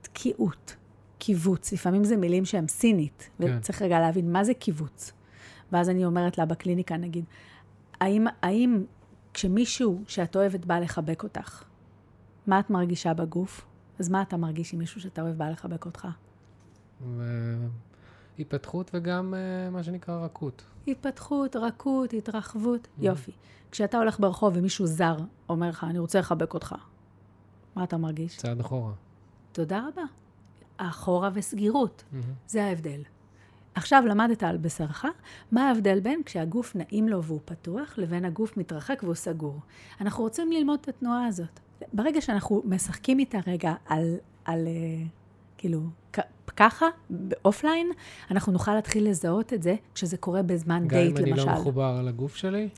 [0.02, 0.76] תקיעות,
[1.24, 1.72] קיבוץ.
[1.72, 3.56] לפעמים זה מילים שהן סינית, כן.
[3.58, 5.12] וצריך רגע להבין מה זה קיבוץ.
[5.72, 7.24] ואז אני אומרת לה בקליניקה, נגיד,
[8.00, 8.84] האם, האם
[9.34, 11.62] כשמישהו שאת אוהבת בא לחבק אותך,
[12.46, 13.66] מה את מרגישה בגוף?
[13.98, 16.08] אז מה אתה מרגיש עם מישהו שאתה אוהב בא לחבק אותך?
[17.02, 17.66] ו-
[18.38, 20.64] התפתחות וגם אה, מה שנקרא רכות.
[20.88, 23.32] התפתחות, רכות, התרחבות, יופי.
[23.70, 25.16] כשאתה הולך ברחוב ומישהו זר
[25.48, 26.74] אומר לך, אני רוצה לחבק אותך,
[27.76, 28.36] מה אתה מרגיש?
[28.36, 28.92] צעד אחורה.
[29.52, 30.21] תודה רבה.
[30.90, 32.24] אחורה וסגירות, מהמם.
[32.46, 33.02] זה ההבדל.
[33.74, 35.04] עכשיו למדת על בשרך,
[35.52, 39.60] מה ההבדל בין כשהגוף נעים לו והוא פתוח, לבין הגוף מתרחק והוא סגור.
[40.00, 41.60] אנחנו רוצים ללמוד את התנועה הזאת.
[41.92, 45.06] ברגע שאנחנו משחקים איתה רגע על, על אה,
[45.58, 45.80] כאילו,
[46.56, 47.90] ככה, באופליין,
[48.30, 51.46] אנחנו נוכל להתחיל לזהות את זה כשזה קורה בזמן גם דייט, אם אני למשל.
[51.46, 52.68] לא מחובר לגוף שלי,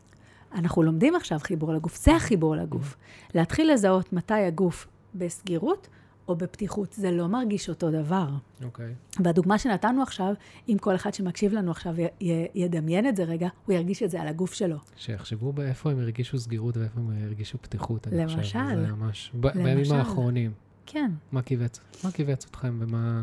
[0.54, 2.96] אנחנו לומדים עכשיו חיבור לגוף, זה החיבור לגוף.
[3.34, 5.88] להתחיל לזהות מתי הגוף בסגירות
[6.28, 8.28] או בפתיחות, זה לא מרגיש אותו דבר.
[8.64, 8.94] אוקיי.
[9.24, 10.34] והדוגמה שנתנו עכשיו,
[10.68, 14.10] אם כל אחד שמקשיב לנו עכשיו י- י- ידמיין את זה רגע, הוא ירגיש את
[14.10, 14.76] זה על הגוף שלו.
[14.96, 18.38] שיחשבו באיפה הם הרגישו סגירות ואיפה הם הרגישו פתיחות, אני חושב.
[18.38, 18.86] למשל.
[18.86, 19.94] זה ממש, ב- בימים למשל.
[19.94, 20.52] האחרונים.
[20.86, 21.80] כן, מה כיווץ?
[22.04, 23.20] מה כיווץ אתכם ומה,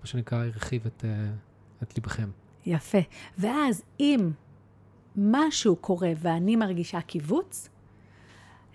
[0.00, 1.30] מה שנקרא, הרחיב את, אה,
[1.82, 2.28] את ליבכם?
[2.66, 2.98] יפה.
[3.38, 4.30] ואז אם
[5.16, 7.68] משהו קורה ואני מרגישה קיבוץ,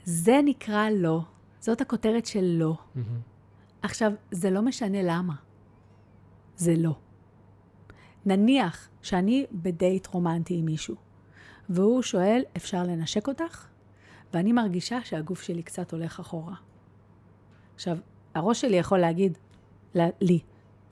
[0.04, 1.21] זה נקרא לא.
[1.60, 2.78] זאת הכותרת של לא.
[2.95, 3.32] מהמם.
[3.83, 5.33] עכשיו, זה לא משנה למה.
[6.55, 6.95] זה לא.
[8.25, 10.95] נניח שאני בדייט רומנטי עם מישהו,
[11.69, 13.67] והוא שואל, אפשר לנשק אותך?
[14.33, 16.55] ואני מרגישה שהגוף שלי קצת הולך אחורה.
[17.75, 17.97] עכשיו,
[18.35, 19.37] הראש שלי יכול להגיד
[19.95, 20.39] ל- לי,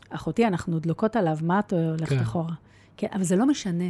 [0.10, 2.20] אחותי, אנחנו דלוקות עליו, מה את הולכת כן.
[2.20, 2.54] אחורה?
[2.98, 3.90] כן, אבל זה לא משנה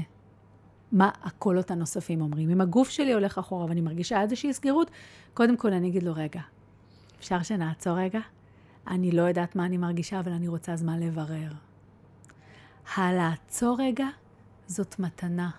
[0.92, 2.50] מה הקולות הנוספים אומרים.
[2.50, 4.92] אם הגוף שלי הולך אחורה ואני מרגישה איזושהי סגירות,
[5.34, 6.42] קודם כל אני אגיד לו, רגע,
[7.20, 8.20] אפשר שנעצור רגע?
[8.92, 11.52] אני לא יודעת מה אני מרגישה, אבל אני רוצה זמן לברר.
[12.96, 14.08] הלעצור רגע
[14.68, 15.50] זאת מתנה.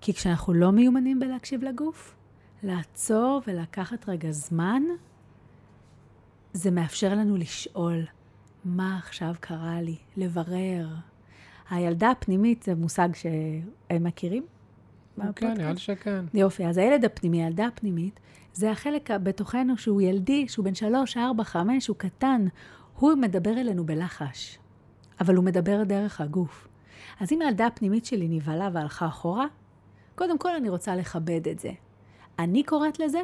[0.00, 2.14] כי כשאנחנו לא מיומנים בלהקשיב לגוף,
[2.62, 4.82] לעצור ולקחת רגע זמן,
[6.52, 8.04] זה מאפשר לנו לשאול,
[8.64, 9.96] מה עכשיו קרה לי?
[10.16, 10.88] לברר.
[11.70, 14.46] הילדה הפנימית זה מושג שהם מכירים?
[15.36, 15.54] כן?
[15.56, 16.24] נראה לי שכן.
[16.34, 18.20] יופי, אז הילד הפנימי, הילדה הפנימית,
[18.52, 22.46] זה החלק בתוכנו שהוא ילדי, שהוא בן שלוש, ארבע, חמש, הוא קטן.
[22.98, 24.58] הוא מדבר אלינו בלחש,
[25.20, 26.68] אבל הוא מדבר דרך הגוף.
[27.20, 29.46] אז אם הילדה הפנימית שלי נבהלה והלכה אחורה,
[30.14, 31.70] קודם כל אני רוצה לכבד את זה.
[32.38, 33.20] אני קוראת לזה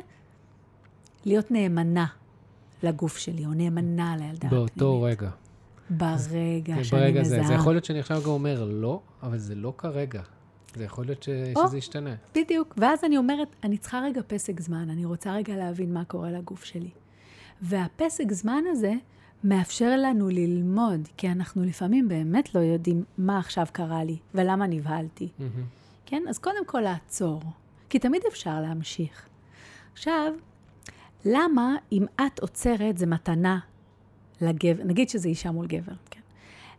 [1.25, 2.07] להיות נאמנה
[2.83, 4.77] לגוף שלי, או נאמנה לילדה הפנימית.
[4.77, 5.31] באותו רגע.
[5.91, 7.43] ברגע שאני ברגע מזהה.
[7.43, 7.47] זה.
[7.47, 10.23] זה יכול להיות שאני עכשיו גם אומר לא, אבל זה לא כרגע.
[10.75, 11.29] זה יכול להיות ש...
[11.57, 11.69] או.
[11.69, 12.15] שזה ישתנה.
[12.35, 12.75] בדיוק.
[12.77, 16.65] ואז אני אומרת, אני צריכה רגע פסק זמן, אני רוצה רגע להבין מה קורה לגוף
[16.65, 16.91] שלי.
[17.63, 18.93] והפסק זמן הזה
[19.45, 25.29] מאפשר לנו ללמוד, כי אנחנו לפעמים באמת לא יודעים מה עכשיו קרה לי ולמה נבהלתי.
[25.39, 25.65] מהמם.
[26.07, 26.23] כן?
[26.29, 27.43] אז קודם כל לעצור,
[27.89, 29.29] כי תמיד אפשר להמשיך.
[29.93, 30.33] עכשיו,
[31.25, 33.59] למה אם את עוצרת זה מתנה
[34.41, 36.21] לגבר, נגיד שזה אישה מול גבר, כן?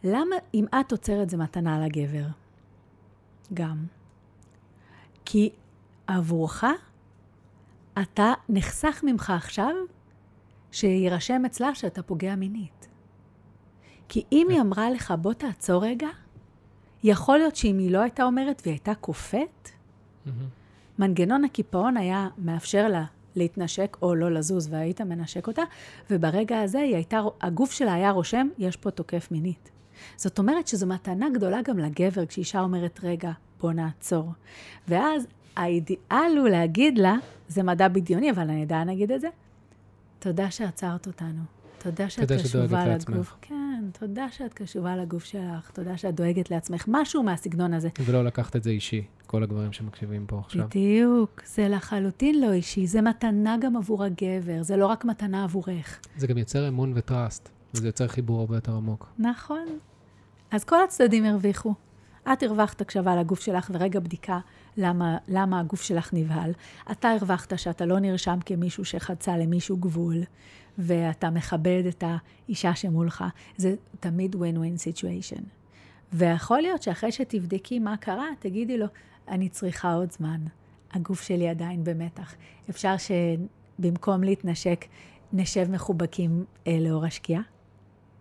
[0.03, 2.25] למה אם את עוצרת זה מתנה לגבר?
[3.53, 3.85] גם.
[5.25, 5.49] כי
[6.07, 6.63] עבורך,
[8.01, 9.73] אתה נחסך ממך עכשיו
[10.71, 12.87] שיירשם אצלה שאתה פוגע מינית.
[14.09, 16.07] כי אם היא אמרה לך, בוא תעצור רגע,
[17.03, 19.69] יכול להיות שאם היא לא הייתה אומרת והיא הייתה קופאת.
[20.99, 25.61] מנגנון הקיפאון היה מאפשר לה להתנשק או לא לזוז, והיית מנשק אותה,
[26.09, 29.71] וברגע הזה הייתה, הגוף שלה היה רושם, יש פה תוקף מינית.
[30.15, 34.31] זאת אומרת שזו מתנה גדולה גם לגבר, כשאישה אומרת, רגע, בוא נעצור.
[34.87, 37.15] ואז האידיאל הוא להגיד לה,
[37.47, 39.27] זה מדע בדיוני, אבל אני עדיין אגיד את זה,
[40.19, 41.41] תודה שעצרת אותנו.
[41.83, 43.15] תודה שאת קשובה לעצמך.
[43.15, 43.35] לגוף.
[43.41, 47.89] כן, תודה שאת קשובה לגוף שלך, תודה שאת דואגת לעצמך, משהו מהסגנון הזה.
[48.05, 50.67] ולא לקחת את זה אישי, כל הגברים שמקשיבים פה עכשיו.
[50.67, 55.99] בדיוק, זה לחלוטין לא אישי, זה מתנה גם עבור הגבר, זה לא רק מתנה עבורך.
[56.17, 59.09] זה גם יוצר אמון וטראסט, וזה יוצר חיבור הרבה יותר עמוק.
[59.19, 59.65] נכון.
[60.51, 61.73] אז כל הצדדים הרוויחו.
[62.33, 64.39] את הרווחת הקשבה לגוף שלך ורגע בדיקה
[64.77, 66.51] למה, למה הגוף שלך נבהל.
[66.91, 70.23] אתה הרווחת שאתה לא נרשם כמישהו שחצה למישהו גבול,
[70.77, 73.23] ואתה מכבד את האישה שמולך.
[73.57, 75.43] זה תמיד win-win situation.
[76.13, 78.85] ויכול להיות שאחרי שתבדקי מה קרה, תגידי לו,
[79.27, 80.41] אני צריכה עוד זמן.
[80.93, 82.33] הגוף שלי עדיין במתח.
[82.69, 84.85] אפשר שבמקום להתנשק,
[85.33, 87.41] נשב מחובקים אה, לאור השקיעה?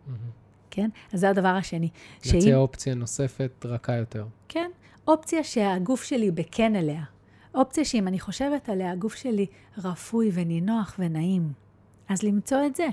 [0.06, 0.39] מהמם.
[0.70, 0.90] כן?
[1.12, 1.88] אז זה הדבר השני.
[2.26, 4.26] להציע אופציה נוספת רכה יותר.
[4.48, 4.70] כן,
[5.08, 7.02] אופציה שהגוף שלי בכן אליה.
[7.54, 9.46] אופציה שאם אני חושבת עליה, הגוף שלי
[9.78, 11.52] רפוי ונינוח ונעים.
[12.08, 12.86] אז למצוא את זה.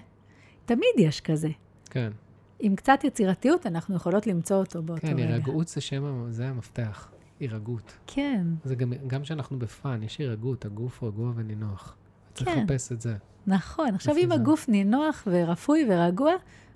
[0.66, 1.50] תמיד יש כזה.
[1.90, 2.12] כן.
[2.60, 5.28] עם קצת יצירתיות אנחנו יכולות למצוא אותו באותו כן, רגע.
[5.28, 7.12] הירגעות זה שם, זה המפתח.
[7.40, 7.94] הירגעות.
[8.08, 11.96] כן, זה גם, גם כשאנחנו בפאן, יש הירגעות, הגוף רגוע ונינוח.
[12.34, 12.64] צריך כן.
[12.64, 13.16] לחפש את זה.
[13.48, 13.96] נכון.
[13.96, 14.34] עכשיו, אם זה?
[14.34, 16.34] הגוף נינוח ורפוי ורגוע,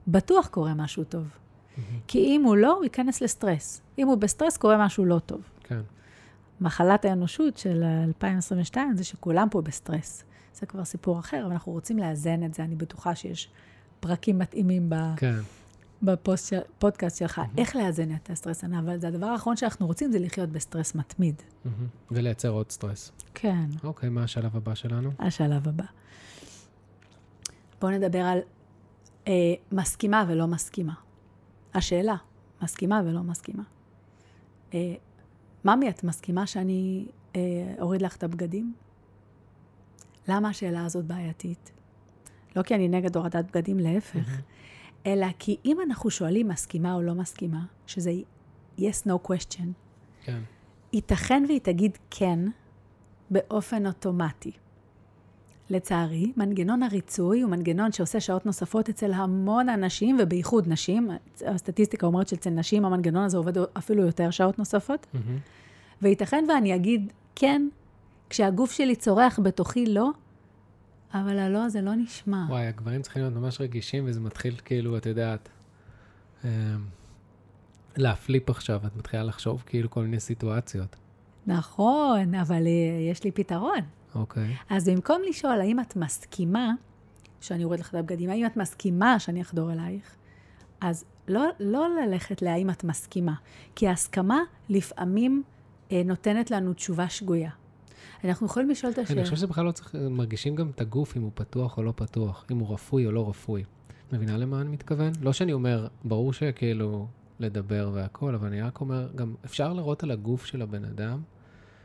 [0.07, 1.27] בטוח קורה משהו טוב.
[2.07, 3.81] כי אם הוא לא, הוא ייכנס לסטרס.
[3.97, 5.41] אם הוא בסטרס, קורה משהו לא טוב.
[5.63, 5.81] כן.
[6.61, 10.23] מחלת האנושות של 2022 זה שכולם פה בסטרס.
[10.53, 12.63] זה כבר סיפור אחר, אבל אנחנו רוצים לאזן את זה.
[12.63, 13.49] אני בטוחה שיש
[13.99, 15.35] פרקים מתאימים ב- כן.
[16.03, 20.95] בפודקאסט שלך, איך לאזן את הסטרס, אבל זה הדבר האחרון שאנחנו רוצים, זה לחיות בסטרס
[20.95, 21.35] מתמיד.
[21.65, 21.87] מהמם.
[22.11, 23.11] ולייצר עוד סטרס.
[23.33, 25.11] כן, אוקיי, מה השלב הבא שלנו?
[25.19, 25.83] השלב הבא.
[27.81, 28.39] בואו נדבר על
[29.27, 29.33] אה,
[29.71, 30.93] מסכימה ולא מסכימה.
[31.73, 32.15] השאלה,
[32.61, 33.63] מסכימה ולא מסכימה.
[34.73, 34.93] אה,
[35.65, 37.05] ממי, את מסכימה שאני
[37.35, 37.41] אה,
[37.79, 38.73] אוריד לך את הבגדים?
[40.27, 41.71] למה השאלה הזאת בעייתית?
[42.55, 44.41] לא כי אני נגד הורדת בגדים, להפך,
[45.05, 48.11] אלא כי אם אנחנו שואלים מסכימה או לא מסכימה, שזה
[48.79, 49.67] yes, no question,
[50.23, 50.41] כן.
[50.93, 52.39] ייתכן והיא תגיד כן
[53.29, 54.51] באופן אוטומטי.
[55.71, 61.09] לצערי, מנגנון הריצוי הוא מנגנון שעושה שעות נוספות אצל המון אנשים, ובייחוד נשים.
[61.45, 65.07] הסטטיסטיקה אומרת שאצל נשים המנגנון הזה עובד אפילו יותר שעות נוספות.
[65.13, 65.37] מהמם.
[66.01, 67.67] וייתכן ואני אגיד כן,
[68.29, 70.09] כשהגוף שלי צורח בתוכי לא,
[71.13, 72.45] אבל הלא הזה לא נשמע.
[72.49, 75.49] וואי, הגברים צריכים להיות ממש רגישים, וזה מתחיל כאילו, את יודעת,
[76.43, 76.49] אמ,
[77.97, 80.95] להפליפ עכשיו, את מתחילה לחשוב כאילו כל מיני סיטואציות.
[81.47, 83.79] נכון, אבל אה, יש לי פתרון.
[84.15, 84.55] אוקיי.
[84.69, 86.73] אז במקום לשאול האם את מסכימה
[87.41, 90.15] שאני אוריד לך את הבגדים, האם את מסכימה שאני אחדור אלייך,
[90.81, 93.33] אז לא, לא ללכת להאם את מסכימה,
[93.75, 95.43] כי ההסכמה לפעמים
[95.91, 97.51] אה, נותנת לנו תשובה שגויה.
[98.23, 99.23] אנחנו יכולים לשאול את אני השאלה.
[99.23, 102.57] חושב שבכלל לא צריך, מרגישים גם את הגוף, אם הוא פתוח או לא פתוח, אם
[102.57, 103.63] הוא רפוי או לא רפוי.
[104.13, 105.11] מבינה למה אני מתכוון?
[105.21, 107.07] לא שאני אומר, ברור שכאילו
[107.39, 111.21] לדבר והכל, אבל אני רק אומר, גם אפשר לראות על הגוף של הבן אדם,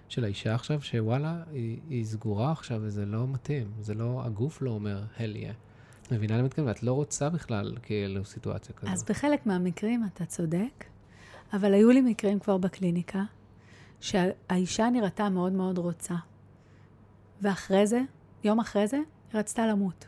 [0.08, 3.70] של האישה עכשיו, שוואלה, היא, היא סגורה עכשיו וזה לא מתאים.
[3.80, 5.52] זה לא, הגוף לא אומר, הל יהיה.
[6.10, 6.48] מבינה למה?
[6.64, 8.92] ואת לא רוצה בכלל כאילו סיטואציה כזאת.
[8.92, 10.84] אז בחלק מהמקרים אתה צודק,
[11.52, 13.22] אבל היו לי מקרים כבר בקליניקה,
[14.00, 16.14] שהאישה נראתה מאוד מאוד רוצה.
[17.42, 18.00] ואחרי זה,
[18.44, 20.06] יום אחרי זה, היא רצתה למות.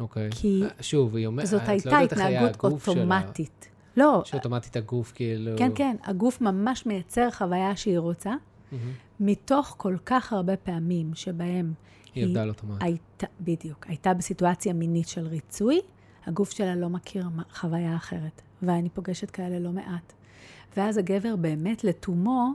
[0.00, 0.28] אוקיי.
[0.30, 2.94] כי אה, שוב, היא אומרת, זאת את לא הייתה היה התנהגות הגוף שלה.
[2.94, 3.68] אוטומטית.
[3.96, 5.58] לא, שאוטומטית הגוף כאילו...
[5.58, 8.34] כן, כן, הגוף ממש מייצר חוויה שהיא רוצה,
[8.72, 8.92] מהמם.
[9.20, 11.72] מתוך כל כך הרבה פעמים שבהם
[12.14, 12.82] היא על אוטומט.
[12.82, 15.80] הייתה, בדיוק, הייתה בסיטואציה מינית של ריצוי,
[16.26, 18.42] הגוף שלה לא מכיר חוויה אחרת.
[18.62, 20.12] ואני פוגשת כאלה לא מעט.
[20.76, 22.52] ואז הגבר באמת לתומו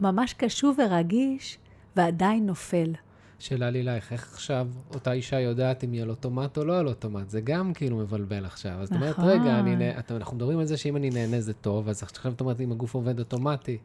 [0.00, 1.58] ממש קשוב ורגיש,
[1.96, 2.92] ועדיין נופל.
[3.38, 6.88] שאלה לי אלייך, איך עכשיו אותה אישה יודעת אם היא על אוטומט או לא על
[6.88, 7.30] אוטומט?
[7.30, 8.72] זה גם כאילו מבלבל עכשיו.
[8.72, 9.24] אז את אומרת, נכון.
[9.30, 9.98] רגע, אני.
[9.98, 12.72] את- אנחנו מדברים על זה שאם אני נהנה זה טוב, אז עכשיו את אומרת, אם
[12.72, 13.78] הגוף עובד אוטומטי.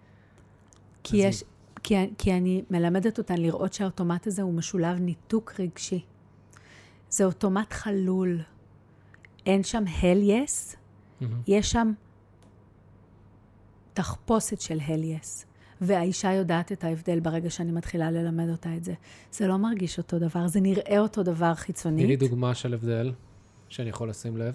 [1.04, 1.44] כי, יש,
[1.84, 6.06] כי, כי אני מלמדת אותן לראות שהאוטומט הזה הוא משולב ניתוק רגשי.
[7.10, 8.40] זה אוטומט חלול.
[9.46, 10.76] אין שם hell yes,
[11.22, 11.42] מהמם.
[11.48, 11.92] יש שם
[13.94, 15.46] תחפושת של hell yes.
[15.82, 18.94] והאישה יודעת את ההבדל ברגע שאני מתחילה ללמד אותה את זה.
[19.32, 22.20] זה לא מרגיש אותו דבר, זה נראה אותו דבר תני לי חיצונית.
[22.20, 23.12] דוגמה של הבדל
[23.70, 24.54] שאני יכול לשים לב.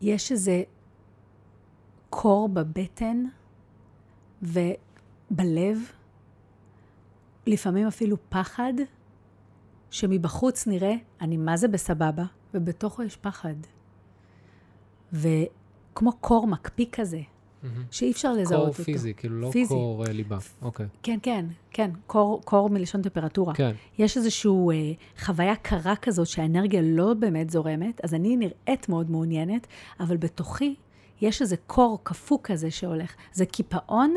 [0.00, 0.62] יש איזה
[2.10, 3.24] קור בבטן
[4.44, 5.78] ובלב,
[7.46, 8.72] לפעמים אפילו פחד,
[9.90, 13.54] שמבחוץ נראה, אני מה זה בסבבה, ובתוכו יש פחד.
[15.12, 17.20] וכמו קור מקפיא כזה,
[17.62, 17.84] מהמם.
[17.90, 18.84] שאי אפשר לזהות קור אותו.
[18.84, 19.74] פיזי, כאילו לא פיזי.
[19.74, 20.38] קור אה, ליבה.
[20.62, 20.86] אוקיי.
[21.02, 23.54] כן, כן, כן, קור, קור מלשון טמפרטורה.
[23.54, 23.72] כן.
[23.98, 24.92] יש איזושהי אה,
[25.24, 29.66] חוויה קרה כזאת שהאנרגיה לא באמת זורמת, אז אני נראית מאוד מעוניינת,
[30.00, 30.74] אבל בתוכי
[31.20, 33.14] יש איזה קור קפוא כזה שהולך.
[33.32, 34.14] זה קיפאון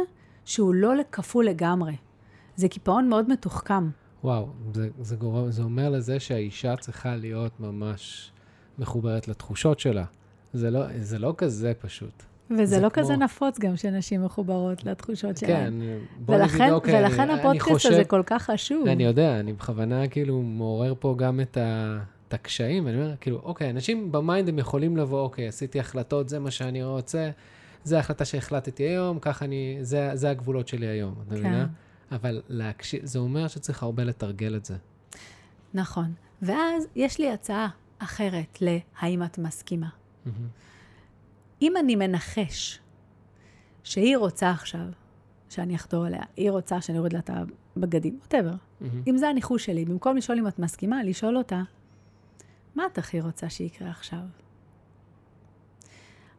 [0.47, 1.95] שהוא לא קפוא לגמרי.
[2.55, 3.89] זה קיפאון מאוד מתוחכם.
[4.23, 8.31] וואו, זה, זה, גורם, זה אומר לזה שהאישה צריכה להיות ממש
[8.79, 10.03] מחוברת לתחושות שלה.
[10.53, 12.23] זה לא, זה לא כזה פשוט.
[12.51, 15.53] וזה זה לא כמו- כזה נפוץ גם שנשים מחוברות לתחושות שלהן.
[15.81, 18.87] כן, בוא ולכן, נגיד, אוקיי, ולכן אני, הפודקאסט אני חושב, הזה כל כך חשוב.
[18.87, 23.39] אני יודע, אני בכוונה כאילו מעורר פה גם את, ה, את הקשיים, ואני אומר, כאילו,
[23.43, 27.29] אוקיי, אנשים ב mind הם יכולים לבוא, אוקיי, עשיתי החלטות, זה מה שאני רוצה,
[27.87, 31.67] זה ההחלטה שהחלטתי היום, ככה אני, זה, זה הגבולות שלי היום, את מבינה?
[32.11, 34.75] אבל להקשיב, זה אומר שצריך הרבה לתרגל את זה.
[35.73, 36.13] נכון.
[36.41, 37.67] ואז יש לי הצעה
[37.99, 39.89] אחרת ל"האם את מסכימה?"
[41.61, 42.79] אם אני מנחש
[43.83, 44.85] שהיא רוצה עכשיו
[45.49, 47.29] שאני אחדור אליה, היא רוצה שאני אוריד לה את
[47.77, 48.53] הבגדים, ווטאבר.
[49.07, 51.61] אם זה הניחוש שלי, במקום לשאול אם את מסכימה, לשאול אותה,
[52.75, 54.19] מה את הכי רוצה שיקרה עכשיו?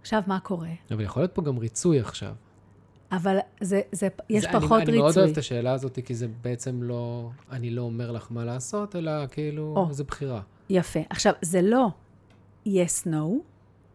[0.08, 0.68] עכשיו, מה קורה?
[0.90, 2.32] אבל יכול להיות פה גם ריצוי עכשיו.
[3.12, 4.92] אבל זה, זה, יש זה- פחות אני, ריצוי.
[4.94, 8.44] אני מאוד אוהב את השאלה הזאת, כי זה בעצם לא, אני לא אומר לך מה
[8.44, 9.92] לעשות, אלא כאילו, או.
[9.92, 10.40] זה בחירה.
[10.70, 11.00] יפה.
[11.10, 11.88] עכשיו, זה לא
[12.68, 13.16] yes, no,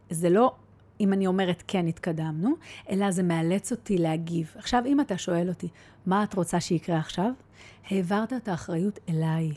[0.09, 0.55] זה לא
[0.99, 2.53] אם אני אומרת כן, התקדמנו,
[2.89, 4.53] אלא זה מאלץ אותי להגיב.
[4.57, 5.67] עכשיו, אם אתה שואל אותי,
[6.05, 7.31] מה את רוצה שיקרה עכשיו?
[7.89, 9.51] העברת את האחריות אליי.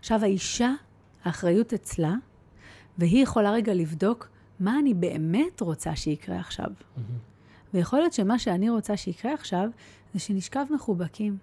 [0.00, 0.72] עכשיו, האישה,
[1.24, 2.14] האחריות אצלה,
[2.98, 4.28] והיא יכולה רגע לבדוק
[4.64, 6.66] מה אני באמת רוצה שיקרה עכשיו.
[6.66, 7.18] מהמם.
[7.74, 9.68] ויכול להיות שמה שאני רוצה שיקרה עכשיו,
[10.14, 11.38] זה שנשכב מחובקים,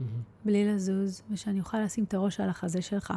[0.00, 0.12] מהמם.
[0.44, 3.12] בלי לזוז, ושאני אוכל לשים את הראש על החזה שלך.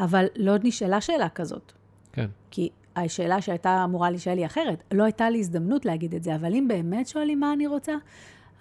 [0.00, 1.72] אבל לא נשאלה שאלה כזאת.
[2.12, 2.26] כן.
[2.50, 4.82] כי השאלה שהייתה אמורה להישאל היא אחרת.
[4.92, 7.94] לא הייתה לי הזדמנות להגיד את זה, אבל אם באמת שואלים מה אני רוצה,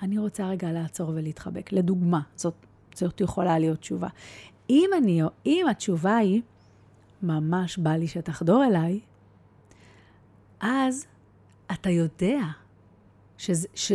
[0.02, 1.74] אני רוצה רגע לעצור ולהתחבק.
[1.74, 2.54] לדוגמה, זאת,
[2.96, 4.08] זאת יכולה להיות תשובה.
[4.70, 6.42] אם, אני, אם התשובה היא,
[7.24, 9.00] ממש בא לי שתחדור אליי,
[10.66, 11.06] אז
[11.72, 12.40] אתה יודע
[13.38, 13.92] שזה, ש,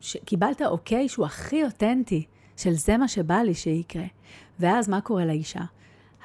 [0.00, 2.24] שקיבלת אוקיי שהוא הכי אותנטי,
[2.56, 4.04] של זה מה שבא לי שיקרה.
[4.58, 5.64] ואז מה קורה לאישה?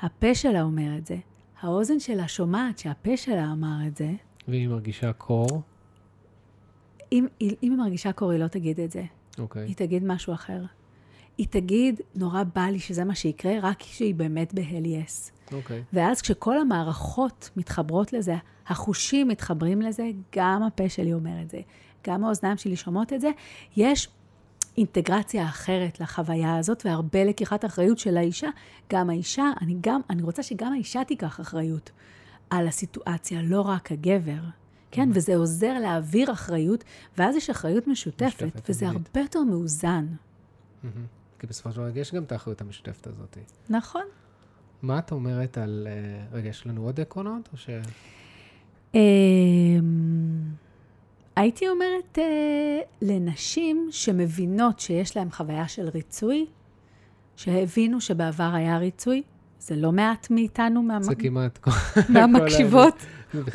[0.01, 1.17] הפה שלה אומר את זה,
[1.61, 4.11] האוזן שלה שומעת שהפה שלה אמר את זה.
[4.47, 5.61] ואם היא מרגישה קור,
[7.11, 9.03] אם, אם היא מרגישה קור, היא לא תגיד את זה.
[9.39, 9.65] אוקיי.
[9.65, 10.63] היא תגיד משהו אחר.
[11.37, 15.31] היא תגיד, נורא בא לי שזה מה שיקרה, רק כשהיא באמת בהל יס.
[15.51, 15.83] אוקיי.
[15.93, 18.35] ואז כשכל המערכות מתחברות לזה,
[18.67, 21.59] החושים מתחברים לזה, גם הפה שלי אומר את זה,
[22.07, 23.29] גם האוזניים שלי שומעות את זה,
[23.77, 24.09] יש
[24.77, 28.49] אינטגרציה אחרת לחוויה הזאת, והרבה לקיחת אחריות של האישה.
[28.93, 31.91] גם האישה, אני גם, אני רוצה שגם האישה תיקח אחריות
[32.49, 34.41] על הסיטואציה, לא רק הגבר.
[34.91, 36.83] כן, וזה עוזר להעביר אחריות,
[37.17, 38.87] ואז יש אחריות משותפת, משותפת, וזה.
[38.87, 40.07] הרבה יותר מאוזן.
[40.83, 41.05] מהמם.
[41.39, 43.37] כי בסופו של דבר יש גם את האחריות המשותפת הזאת.
[43.69, 44.03] נכון.
[44.81, 45.87] מה את אומרת על...
[45.89, 47.49] אה, רגע, יש לנו עוד עקרונות?
[47.53, 47.69] או ש...
[48.95, 48.99] אמ,
[51.35, 56.45] הייתי אומרת אה, לנשים שמבינות שיש להן חוויה של ריצוי,
[57.35, 59.21] שהבינו שבעבר היה ריצוי,
[59.59, 61.57] זה לא מעט מאיתנו, מה, זה כמעט...
[61.57, 61.71] כל-
[62.09, 63.05] מהמקשיבות,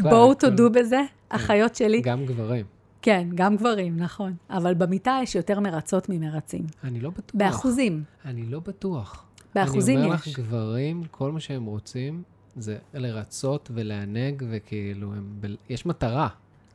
[0.02, 2.00] בואו כל- תודו בזה, אחיות שלי.
[2.00, 2.64] גם גברים.
[3.02, 4.34] כן, גם גברים, נכון.
[4.50, 6.66] אבל במיטה יש יותר מרצות ממרצים.
[6.84, 7.30] אני לא בטוח.
[7.34, 9.24] באחוזים, אני לא בטוח.
[9.54, 10.36] באחוזים אני אומר לך, יש.
[10.36, 12.22] גברים, כל מה שהם רוצים
[12.56, 15.46] זה לרצות ולענג, וכאילו, הם ב...
[15.68, 16.28] יש מטרה,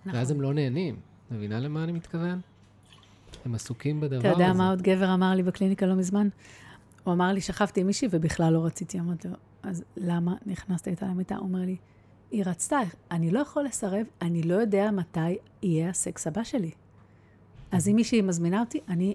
[0.05, 0.19] נכון.
[0.19, 0.95] ואז הם לא נהנים.
[1.31, 2.41] מבינה למה אני מתכוון?
[3.45, 4.43] הם עסוקים בדבר אתה הזה.
[4.43, 6.27] יודע מה עוד גבר אמר לי בקליניקה לא מזמן?
[7.03, 8.99] הוא אמר לי, שכבתי עם מישהי ובכלל לא רציתי.
[8.99, 11.35] אמרתי לו, אז למה נכנסת איתה למיטה?
[11.35, 11.75] הוא אומר לי,
[12.31, 12.79] היא רצתה,
[13.11, 16.71] אני לא יכול לסרב, אני לא יודע מתי יהיה הסקס הבא שלי.
[17.71, 19.13] אז אם מישהי מזמינה אותי, אני,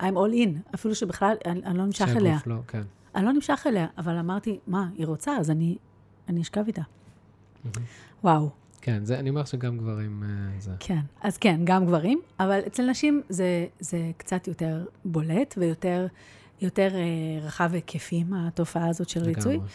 [0.00, 2.32] I'm all in, אפילו שבכלל אני, אני לא נמשך אליה.
[2.32, 2.82] שהגוף לא, כן.
[3.14, 5.76] אני לא נמשך אליה, אבל אמרתי, מה, היא רוצה, אז אני,
[6.28, 6.82] אני אשכב איתה.
[8.24, 10.70] וואו, כן, זה, אני אומר שגם גברים אה, זה.
[10.80, 11.00] כן.
[11.22, 16.06] אז כן, גם גברים, אבל אצל נשים זה, זה קצת יותר בולט ויותר
[16.60, 19.54] יותר, אה, רחב היקפי, התופעה הזאת של ריצוי.
[19.54, 19.68] לגמרי.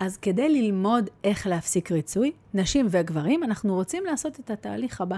[0.00, 5.16] אז כדי ללמוד איך להפסיק ריצוי, נשים וגברים, אנחנו רוצים לעשות את התהליך הבא.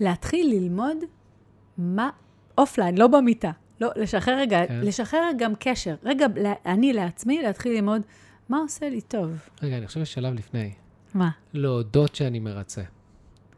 [0.00, 0.96] להתחיל ללמוד
[1.78, 2.10] מה,
[2.58, 3.50] אופליין, לא במיטה.
[3.80, 4.80] לא, לשחרר רגע, כן.
[4.82, 5.94] לשחרר גם קשר.
[6.04, 6.26] רגע,
[6.66, 8.02] אני לעצמי, להתחיל ללמוד
[8.48, 9.48] מה עושה לי טוב.
[9.62, 10.72] רגע, אני חושב שיש שלב לפני.
[11.14, 11.30] מה?
[11.52, 12.82] להודות שאני מרצה.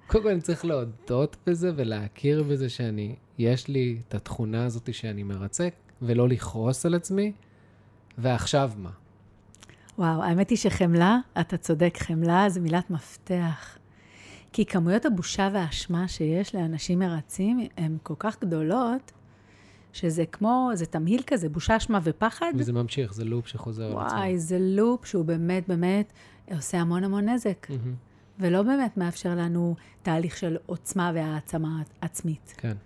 [0.06, 5.22] קודם כל אני צריך להודות בזה ולהכיר בזה שאני, יש לי את התכונה הזאת שאני
[5.22, 5.68] מרצה,
[6.02, 7.32] ולא לכעוס על עצמי,
[8.18, 8.90] ועכשיו מה?
[9.98, 13.78] וואו, האמת היא שחמלה, אתה צודק, חמלה זה מילת מפתח.
[14.56, 19.12] כי כמויות הבושה והאשמה שיש לאנשים מרצים הן כל כך גדולות,
[19.92, 22.52] שזה כמו, זה תמהיל כזה, בושה, אשמה ופחד.
[22.56, 24.18] וזה ממשיך, זה לופ שחוזר על עצמו.
[24.18, 26.12] וואי, זה לופ שהוא באמת באמת
[26.54, 27.94] עושה המון המון נזק, מהמם,
[28.38, 32.54] ולא באמת מאפשר לנו תהליך של עוצמה והעצמה עצמית.
[32.56, 32.76] כן,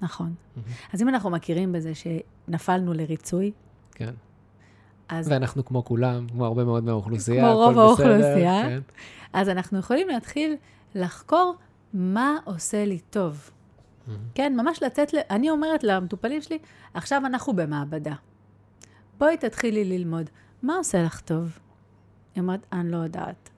[0.00, 0.34] נכון.
[0.56, 3.52] מהמם, אז אם אנחנו מכירים בזה שנפלנו לריצוי,
[3.92, 4.14] כן.
[5.08, 8.62] אז ואנחנו כמו כולם, כמו הרבה מאוד מהאוכלוסייה, כמו רוב הכל בסדר, האוכלוסייה.
[8.62, 8.80] כן.
[9.32, 10.56] אז אנחנו יכולים להתחיל
[10.96, 11.54] לחקור
[11.92, 13.50] מה עושה לי טוב.
[14.06, 15.16] מהמם, כן, ממש לתת, ל...
[15.30, 16.58] אני אומרת למטופלים שלי,
[16.94, 18.14] עכשיו אנחנו במעבדה.
[19.18, 20.30] בואי תתחילי ללמוד,
[20.62, 21.58] מה עושה לך טוב?
[22.34, 23.50] היא אומרת, אני לא יודעת.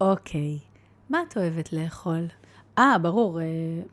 [0.00, 0.58] אוקיי,
[1.10, 2.26] מה את אוהבת לאכול?
[2.78, 3.46] אה, ברור, אה,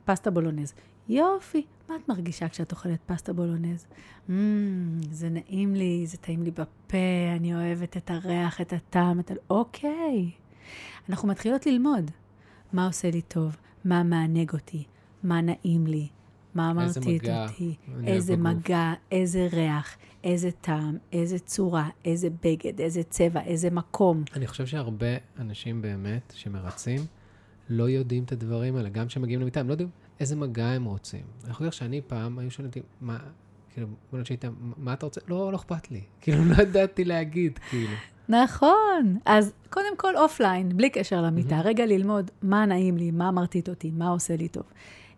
[0.06, 0.74] פסטה בולונז.
[1.10, 3.88] יופי, מה את מרגישה כשאת אוכלת פסטה בולונז?
[4.30, 4.32] Mm,
[5.12, 6.98] זה נעים לי, זה טעים לי בפה,
[7.38, 9.34] אני אוהבת את הריח, את הטעם, את ה...
[9.50, 10.32] אוקיי.
[11.10, 12.12] אנחנו מתחילות ללמוד
[12.74, 14.84] מה עושה לי טוב, מה מענג אותי,
[15.24, 16.08] מה נעים לי,
[16.56, 17.76] מה מרטיט אותי,
[18.08, 18.48] איזה בגוף.
[18.48, 24.24] מגע, איזה ריח, איזה טעם, איזה צורה, איזה בגד, איזה צבע, איזה מקום.
[24.36, 27.00] אני חושב שהרבה אנשים באמת שמרצים,
[27.70, 30.84] לא יודעים את הדברים האלה, גם כשהם מגיעים למיטה, הם לא יודעים איזה מגע הם
[30.84, 31.26] רוצים.
[31.46, 33.18] אני חושב שאני פעם, היו שואלים אותי, מה,
[33.74, 35.22] כאילו, בוא נשאל איתם, מה אתה רוצה?
[35.28, 36.02] לא, לא אכפת לי.
[36.22, 37.96] כאילו, לא ידעתי להגיד, כאילו.
[38.30, 39.18] נכון.
[39.26, 43.92] אז קודם כל offline, בלי קשר למיטה, רגע ללמוד מה נעים לי, מה מרטיט אותי,
[43.92, 44.64] מה עושה לי טוב.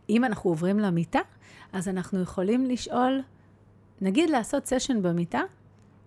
[0.10, 1.20] אם אנחנו עוברים למיטה,
[1.74, 3.22] אז אנחנו יכולים לשאול,
[4.02, 5.41] נגיד לעשות סשן במיטה,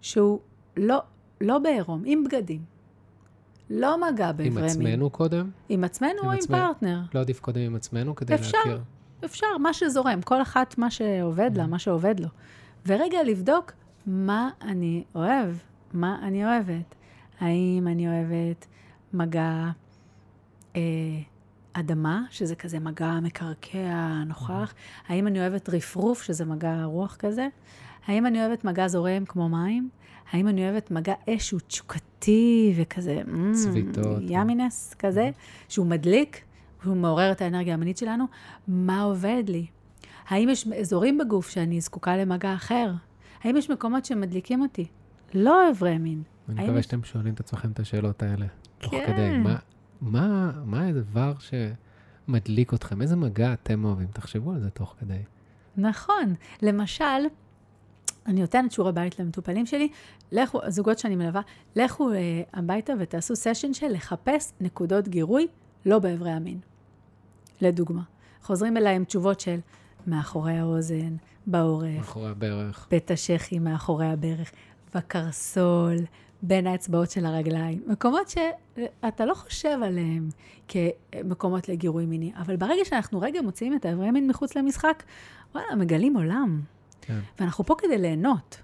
[0.01, 0.41] שהוא
[0.77, 0.99] לא,
[1.41, 2.61] לא בעירום, עם בגדים.
[3.71, 4.87] לא מגע באיברי עם מין.
[4.87, 5.51] עצמנו קודם?
[5.69, 6.67] עם עצמנו עם או עם עצמנו.
[6.67, 7.01] פרטנר.
[7.15, 8.59] לא עדיף קודם עם עצמנו כדי אפשר.
[8.59, 8.81] להכיר?
[9.25, 12.29] אפשר, מה שזורם, כל אחת מה שעובד לה, מה שעובד לו.
[12.87, 13.73] ורגע לבדוק
[14.07, 15.55] מה אני אוהב,
[15.93, 16.95] מה אני אוהבת.
[17.41, 18.67] האם אני אוהבת
[19.13, 19.71] מגע
[20.77, 20.81] אה,
[21.73, 24.75] אדמה, שזה כזה מגע מקרקע נוכח?
[25.09, 27.49] האם אני אוהבת רפרוף, שזה מגע רוח כזה?
[28.07, 29.89] האם אני אוהבת מגע זורם כמו מים?
[30.33, 34.23] האם אני אוהבת מגע אש שהוא תשוקתי וכזה, mm, צביטות.
[34.29, 35.31] ימינס כזה,
[35.69, 36.43] שהוא מדליק,
[36.83, 38.25] שהוא מעורר את האנרגיה המינית שלנו?
[38.69, 39.67] מה עובד לי?
[40.29, 42.93] האם יש אזורים בגוף שאני זקוקה למגע אחר?
[43.45, 44.87] האם יש מקומות שמדליקים אותי?
[45.35, 46.23] לא אברי מין.
[46.49, 48.47] אני מקווה שאתם שואלים את עצמכם את השאלות האלה.
[48.79, 49.05] תוך כן.
[49.07, 49.57] כדי, מה,
[50.01, 53.03] מה, מה הדבר שמדליק אתכם?
[53.03, 54.07] איזה מגע אתם אוהבים?
[54.13, 55.23] תחשבו על זה תוך כדי.
[55.77, 56.35] נכון.
[56.63, 57.05] למשל,
[58.27, 59.89] אני נותנת שיעורי בית למטופלים שלי,
[60.33, 61.41] לכו, זוגות שאני מלווה,
[61.77, 65.47] לכו אה, הביתה ותעשו סשן של לחפש נקודות גירוי
[65.87, 66.61] לא באיברי המין.
[67.61, 68.03] לדוגמה,
[68.43, 69.59] חוזרים אליי עם תשובות של
[70.07, 72.87] מאחורי האוזן, בעורף, מאחורי הברך.
[72.91, 74.51] בית השחי מאחורי הברך,
[74.95, 75.97] בקרסול,
[76.43, 77.83] בין האצבעות של הרגליים.
[77.87, 80.29] מקומות שאתה לא חושב עליהם
[80.69, 85.03] כמקומות לגירוי מיני, אבל ברגע שאנחנו רגע מוציאים את האיברי מין מחוץ למשחק,
[85.55, 86.61] וואלה, מגלים עולם.
[87.01, 87.19] כן.
[87.41, 88.61] ואנחנו פה כדי ליהנות.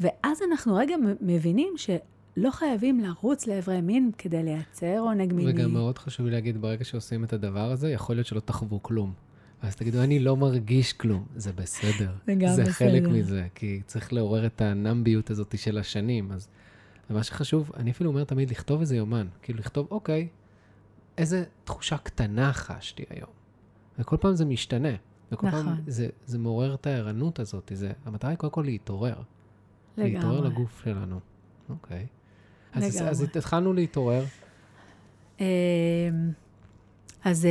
[0.00, 5.50] ואז אנחנו רגע מבינים שלא חייבים לרוץ לאיברי מין כדי לייצר עונג מיני.
[5.50, 9.12] וגם מאוד חשוב לי להגיד, ברגע שעושים את הדבר הזה, יכול להיות שלא תחוו כלום.
[9.64, 11.24] אז תגידו, אני לא מרגיש כלום.
[11.36, 12.12] זה בסדר.
[12.26, 13.12] זה גם זה חלק בסדר.
[13.12, 16.32] מזה, כי צריך לעורר את הנמביות הזאת של השנים.
[16.32, 16.48] אז
[17.10, 19.26] ומה שחשוב, אני אפילו אומר תמיד לכתוב איזה יומן.
[19.42, 20.28] כאילו לכתוב, אוקיי,
[21.18, 23.30] איזה תחושה קטנה חשתי היום.
[23.98, 24.94] וכל פעם זה משתנה.
[25.32, 25.84] וכל פעם נכון.
[25.86, 27.72] זה, זה מעורר את הערנות הזאת.
[27.74, 29.14] זה, המטרה היא קודם כל להתעורר.
[29.96, 30.50] להתעורר לגמרי.
[30.50, 31.20] לגוף שלנו.
[31.68, 32.06] אוקיי.
[32.72, 33.10] אז, אז, לגמרי.
[33.10, 34.24] אז התחלנו להתעורר.
[37.24, 37.50] אז, אה,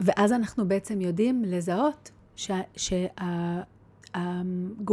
[0.00, 2.10] ואז אנחנו בעצם יודעים לזהות
[2.76, 3.02] שהגוף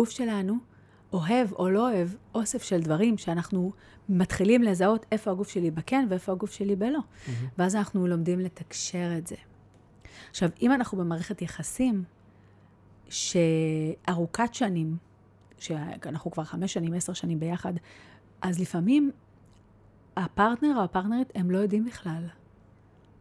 [0.09, 0.57] שלנו
[1.13, 3.71] אוהב או לא אוהב אוסף של דברים שאנחנו
[4.09, 6.99] מתחילים לזהות איפה הגוף שלי בכן ואיפה הגוף שלי בלא.
[7.57, 9.35] ואז אנחנו לומדים לתקשר את זה.
[10.29, 12.03] עכשיו, אם אנחנו במערכת יחסים
[13.09, 14.97] שארוכת שנים,
[15.57, 17.73] שאנחנו כבר חמש שנים, עשר שנים ביחד,
[18.41, 19.11] אז לפעמים
[20.17, 22.23] הפרטנר או הפרטנרית, הם לא יודעים בכלל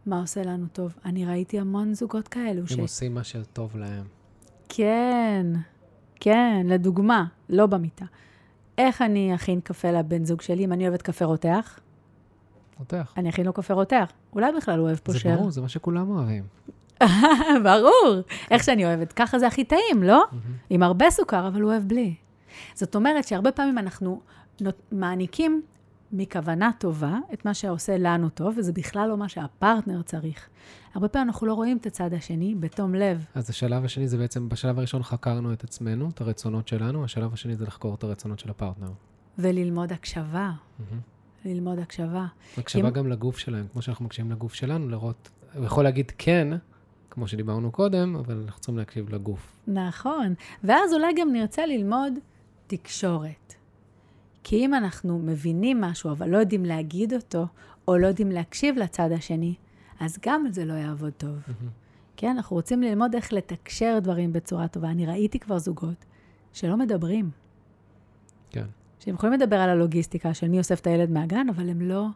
[0.09, 0.95] מה עושה לנו טוב.
[1.05, 2.59] אני ראיתי המון זוגות כאלו.
[2.59, 2.79] הם ש...
[2.79, 4.03] עושים מה שטוב להם.
[4.69, 5.45] כן,
[6.15, 8.05] כן, לדוגמה, לא במיטה.
[8.77, 11.79] איך אני אכין קפה לבן זוג שלי אם אני אוהבת קפה רותח?
[12.77, 13.13] רותח.
[13.17, 14.11] אני אכין לו קפה רותח.
[14.33, 15.29] אולי בכלל הוא אוהב פושר.
[15.29, 16.43] זה ברור, זה מה שכולם אוהבים.
[17.65, 18.21] ברור.
[18.51, 20.25] איך שאני אוהבת, ככה זה הכי טעים, לא?
[20.69, 22.15] עם הרבה סוכר, אבל הוא אוהב בלי.
[22.73, 24.21] זאת אומרת שהרבה פעמים אנחנו
[24.91, 25.61] מעניקים
[26.11, 30.49] מכוונה טובה את מה שעושה לנו טוב, וזה בכלל לא מה שהפרטנר צריך.
[30.93, 33.25] הרבה פעמים אנחנו לא רואים את הצד השני בתום לב.
[33.35, 37.55] אז השלב השני זה בעצם, בשלב הראשון חקרנו את עצמנו, את הרצונות שלנו, השלב השני
[37.55, 38.91] זה לחקור את הרצונות של הפרטנר.
[39.37, 40.51] וללמוד הקשבה.
[41.45, 42.25] ללמוד הקשבה.
[42.57, 42.93] הקשבה אם...
[42.93, 46.47] גם לגוף שלהם, כמו שאנחנו מקשיבים לגוף שלנו, לראות, הוא יכול להגיד כן,
[47.09, 49.55] כמו שדיברנו קודם, אבל אנחנו צריכים להקשיב לגוף.
[49.67, 50.33] נכון.
[50.63, 52.13] ואז אולי גם נרצה ללמוד
[52.67, 53.53] תקשורת.
[54.43, 57.47] כי אם אנחנו מבינים משהו, אבל לא יודעים להגיד אותו,
[57.87, 59.55] או לא יודעים להקשיב לצד השני,
[59.99, 61.37] אז גם זה לא יעבוד טוב.
[62.17, 64.89] כן, אנחנו רוצים ללמוד איך לתקשר דברים בצורה טובה.
[64.89, 66.05] אני ראיתי כבר זוגות
[66.53, 67.29] שלא מדברים.
[68.49, 68.65] כן.
[68.99, 72.07] שהם יכולים לדבר על הלוגיסטיקה של מי אוסף את הילד מהגן, אבל הם לא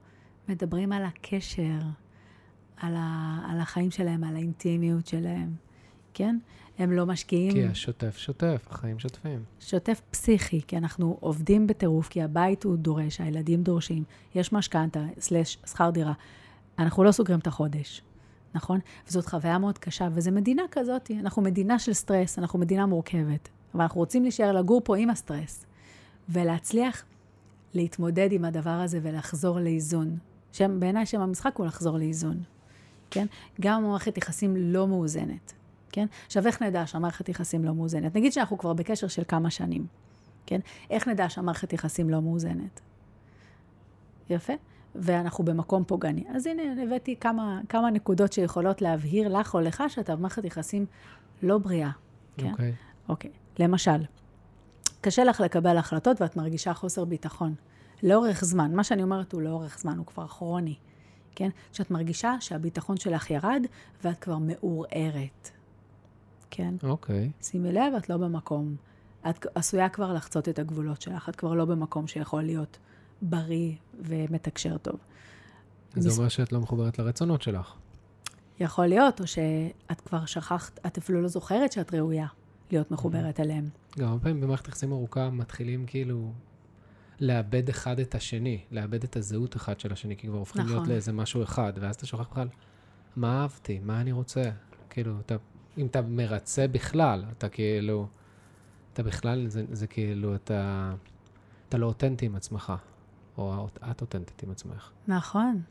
[0.50, 1.80] מדברים על הקשר,
[2.78, 5.56] על, ה, על החיים שלהם, על האינטימיות שלהם,
[6.14, 6.38] כן?
[6.78, 7.52] הם לא משקיעים...
[7.52, 9.44] כי השוטף שוטף, החיים שוטפים.
[9.60, 14.04] שוטף פסיכי, כי אנחנו עובדים בטירוף, כי הבית הוא דורש, הילדים דורשים,
[14.36, 16.14] יש משכנתה, סלש שכר דירה.
[16.80, 18.02] אנחנו לא סוגרים את החודש,
[18.56, 18.80] נכון?
[19.08, 23.82] וזאת חוויה מאוד קשה, וזו מדינה כזאת, אנחנו מדינה של סטרס, אנחנו מדינה מורכבת, אבל
[23.82, 25.66] אנחנו רוצים להישאר לגור פה עם הסטרס,
[26.30, 27.04] ולהצליח
[27.74, 30.18] להתמודד עם הדבר הזה ולחזור לאיזון.
[30.52, 32.44] שם, בעיניי שם המשחק הוא לחזור לאיזון,
[33.12, 33.26] כן?
[33.62, 35.54] גם מערכת יחסים לא מאוזנת.
[35.94, 36.06] כן?
[36.26, 38.16] עכשיו, איך נדע שהמערכת יחסים לא מאוזנת?
[38.16, 39.86] נגיד שאנחנו כבר בקשר של כמה שנים,
[40.46, 40.60] כן?
[40.90, 42.82] איך נדע שהמערכת יחסים לא מאוזנת?
[44.30, 44.54] יפה.
[44.96, 46.24] ואנחנו במקום פוגעני.
[46.30, 50.86] אז הנה, הבאתי כמה, כמה נקודות שיכולות להבהיר לך או לך שאתה במערכת יחסים
[51.44, 51.92] לא בריאה.
[52.38, 52.52] כן?
[52.52, 52.72] אוקיי.
[52.72, 53.10] Okay.
[53.10, 53.32] אוקיי.
[53.32, 53.64] Okay.
[53.64, 54.06] למשל,
[55.02, 57.56] קשה לך לקבל החלטות ואת מרגישה חוסר ביטחון.
[58.04, 60.76] לאורך זמן, מה שאני אומרת הוא לאורך זמן, הוא כבר כרוני.
[61.36, 61.50] כן?
[61.72, 63.66] כשאת מרגישה שהביטחון שלך ירד
[64.04, 65.52] ואת כבר מעורערת.
[66.56, 66.76] כן?
[66.84, 67.32] אוקיי.
[67.40, 67.46] Okay.
[67.46, 68.76] שימי לב, את לא במקום.
[69.30, 72.78] את עשויה כבר לחצות את הגבולות שלך, את כבר לא במקום שיכול להיות
[73.22, 74.96] בריא ומתקשר טוב.
[75.96, 76.18] זה מס...
[76.18, 77.74] אומר שאת לא מחוברת לרצונות שלך.
[78.60, 82.28] יכול להיות, או שאת כבר שכחת, את אפילו לא זוכרת שאת ראויה
[82.72, 83.70] להיות מחוברת אליהם.
[84.00, 86.32] גם הרבה פעמים במערכת יחסים ארוכה מתחילים כאילו
[87.20, 90.76] לאבד אחד את השני, לאבד את הזהות אחד של השני, כי כבר הופכים נכון.
[90.76, 92.48] להיות לאיזה משהו אחד, ואז אתה שוכח בכלל,
[93.16, 94.44] מה אהבתי, מה אני רוצה?
[94.90, 95.36] כאילו, אתה
[95.78, 98.08] אם אתה מרצה בכלל, אתה כאילו,
[98.94, 100.94] אתה בכלל, זה, זה כאילו, אתה,
[101.70, 102.74] אתה לא אותנטי עם עצמך,
[103.38, 104.92] או את אותנטית עם עצמך.
[105.08, 105.62] נכון,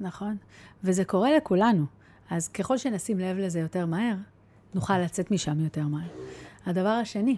[0.00, 0.36] נכון.
[0.84, 1.86] וזה קורה לכולנו.
[2.30, 4.14] אז ככל שנשים לב לזה יותר מהר,
[4.74, 6.08] נוכל לצאת משם יותר מהר.
[6.66, 7.36] הדבר השני,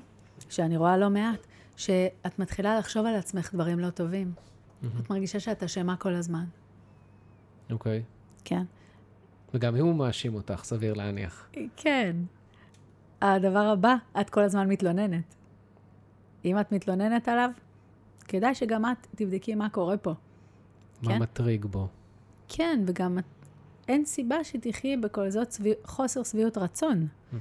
[0.50, 4.32] שאני רואה לא מעט, שאת מתחילה לחשוב על עצמך דברים לא טובים.
[4.34, 4.86] Mm-hmm.
[5.00, 6.44] את מרגישה שאת אשמה כל הזמן.
[7.70, 7.98] אוקיי.
[7.98, 8.40] Okay.
[8.44, 8.64] כן.
[9.54, 11.48] וגם הוא מאשים אותך, סביר להניח.
[11.76, 12.16] כן.
[13.22, 15.34] הדבר הבא, את כל הזמן מתלוננת.
[16.44, 17.50] אם את מתלוננת עליו,
[18.28, 20.12] כדאי שגם את תבדקי מה קורה פה.
[21.02, 21.22] מה כן?
[21.22, 21.88] מטריג בו.
[22.48, 23.18] כן, וגם
[23.88, 25.72] אין סיבה שתחי בכל זאת סבי...
[25.84, 27.36] חוסר שביעות רצון, mm-hmm.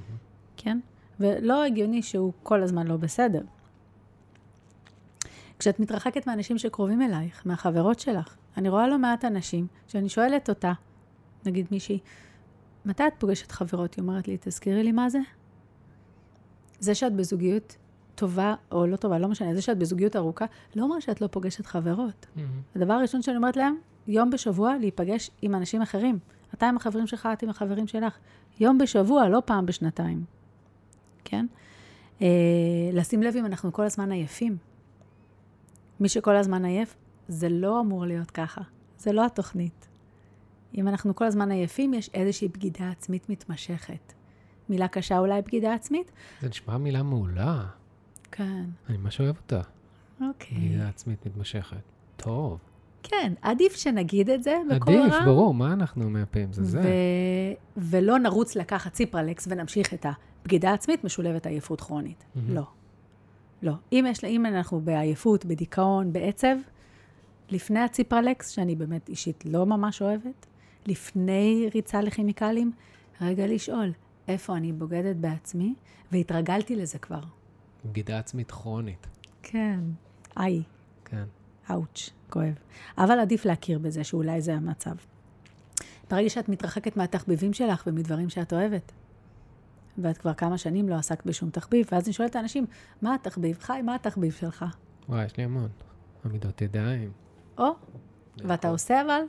[0.56, 0.80] כן?
[1.20, 3.42] ולא הגיוני שהוא כל הזמן לא בסדר.
[5.58, 10.72] כשאת מתרחקת מאנשים שקרובים אלייך, מהחברות שלך, אני רואה לא מעט אנשים שאני שואלת אותה,
[11.46, 11.98] נגיד מישהי,
[12.84, 13.94] מתי את פוגשת חברות?
[13.94, 15.18] היא אומרת לי, תזכירי לי מה זה.
[16.80, 17.76] זה שאת בזוגיות
[18.14, 20.44] טובה או לא טובה, לא משנה, זה שאת בזוגיות ארוכה,
[20.76, 22.26] לא אומר שאת לא פוגשת חברות.
[22.36, 22.40] Mm-hmm.
[22.76, 23.76] הדבר הראשון שאני אומרת להם,
[24.06, 26.18] יום בשבוע להיפגש עם אנשים אחרים.
[26.54, 28.18] אתה עם החברים שלך, את עם החברים שלך.
[28.60, 30.24] יום בשבוע, לא פעם בשנתיים.
[31.24, 31.46] כן?
[32.22, 32.26] אה,
[32.92, 34.56] לשים לב אם אנחנו כל הזמן עייפים.
[36.00, 36.94] מי שכל הזמן עייף,
[37.28, 38.60] זה לא אמור להיות ככה.
[38.98, 39.88] זה לא התוכנית.
[40.74, 44.12] אם אנחנו כל הזמן עייפים, יש איזושהי בגידה עצמית מתמשכת.
[44.68, 46.12] מילה קשה אולי בגידה עצמית?
[46.40, 47.64] זה נשמע מילה מעולה.
[48.30, 48.64] כן.
[48.88, 49.60] אני ממש אוהב אותה.
[50.20, 50.58] אוקיי.
[50.58, 51.76] בגידה עצמית מתמשכת.
[52.16, 52.58] טוב.
[53.02, 55.00] כן, עדיף שנגיד את זה בקול רם.
[55.00, 56.52] עדיף, ברור, מה אנחנו מהפעמים?
[56.52, 56.66] זה ו...
[56.66, 56.82] זה.
[57.76, 60.06] ולא נרוץ לקחת ציפרלקס ונמשיך את
[60.42, 62.24] הבגידה העצמית משולבת עייפות כרונית.
[62.24, 62.38] Mm-hmm.
[62.48, 62.62] לא.
[63.62, 63.72] לא.
[63.92, 66.56] אם, יש, אם אנחנו בעייפות, בדיכאון, בעצב,
[67.50, 70.46] לפני הציפרלקס, שאני באמת אישית לא ממש אוהבת,
[70.86, 72.72] לפני ריצה לכימיקלים,
[73.20, 73.92] רגע לשאול,
[74.28, 75.74] איפה אני בוגדת בעצמי,
[76.12, 77.20] והתרגלתי לזה כבר.
[77.84, 79.06] בגידה עצמית כרונית.
[79.42, 79.80] כן.
[80.36, 80.62] איי,
[81.04, 81.24] כן.
[81.70, 82.54] אאוץ', כואב.
[82.98, 84.94] אבל עדיף להכיר בזה שאולי זה המצב.
[86.10, 88.92] ברגע שאת מתרחקת מהתחביבים שלך ומדברים שאת אוהבת,
[89.98, 92.66] ואת כבר כמה שנים לא עסקת בשום תחביב, ואז אני שואלת את האנשים,
[93.02, 93.58] מה התחביב?
[93.60, 94.64] חי, מה התחביב שלך?
[95.08, 95.68] וואי, יש לי המון.
[96.24, 97.12] עמידות ידיים.
[97.58, 97.70] או,
[98.38, 99.20] ואתה עושה אבל?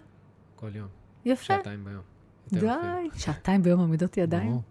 [0.56, 1.05] כל יום.
[1.26, 1.44] יפה.
[1.44, 2.02] שעתיים ביום.
[2.48, 2.62] אפילו.
[2.62, 4.50] די, שעתיים ביום עמידות ידיים?
[4.50, 4.62] ברור.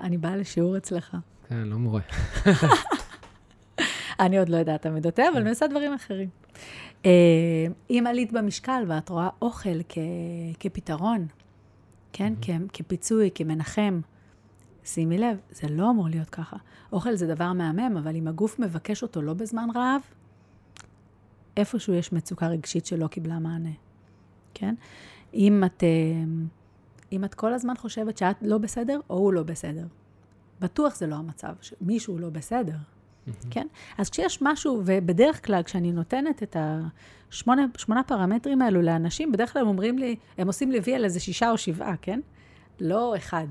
[0.00, 1.16] אני באה לשיעור אצלך.
[1.48, 2.00] כן, לא מורה.
[4.20, 6.28] אני עוד לא יודעת עמידותי, אבל אני עושה דברים אחרים.
[7.06, 7.10] אה,
[7.90, 9.98] אם עלית במשקל ואת רואה אוכל כ-
[10.60, 11.26] כפתרון,
[12.12, 12.32] כן?
[12.42, 14.00] כ- כפיצוי, כמנחם,
[14.84, 16.56] שימי לב, זה לא אמור להיות ככה.
[16.92, 20.00] אוכל זה דבר מהמם, אבל אם הגוף מבקש אותו לא בזמן רעב,
[21.56, 23.70] איפשהו יש מצוקה רגשית שלא קיבלה מענה,
[24.54, 24.74] כן?
[25.34, 25.88] אם את, אה,
[27.12, 29.86] אם את כל הזמן חושבת שאת לא בסדר, או הוא לא בסדר.
[30.60, 32.76] בטוח זה לא המצב, שמישהו לא בסדר,
[33.50, 33.66] כן?
[33.98, 39.62] אז כשיש משהו, ובדרך כלל כשאני נותנת את השמונה שמונה פרמטרים האלו לאנשים, בדרך כלל
[39.62, 42.20] הם אומרים לי, הם עושים לי וי על איזה שישה או שבעה, כן?
[42.80, 43.46] לא אחד.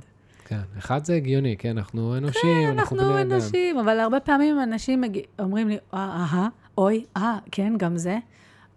[0.45, 3.31] כן, אחד זה הגיוני, כן, אנחנו אנושים, אנחנו בני אנחנו אדם.
[3.31, 6.47] אנשים, אבל הרבה פעמים אנשים מגיע, אומרים לי, אה, אהה,
[6.77, 8.17] אוי, אה, כן, גם זה.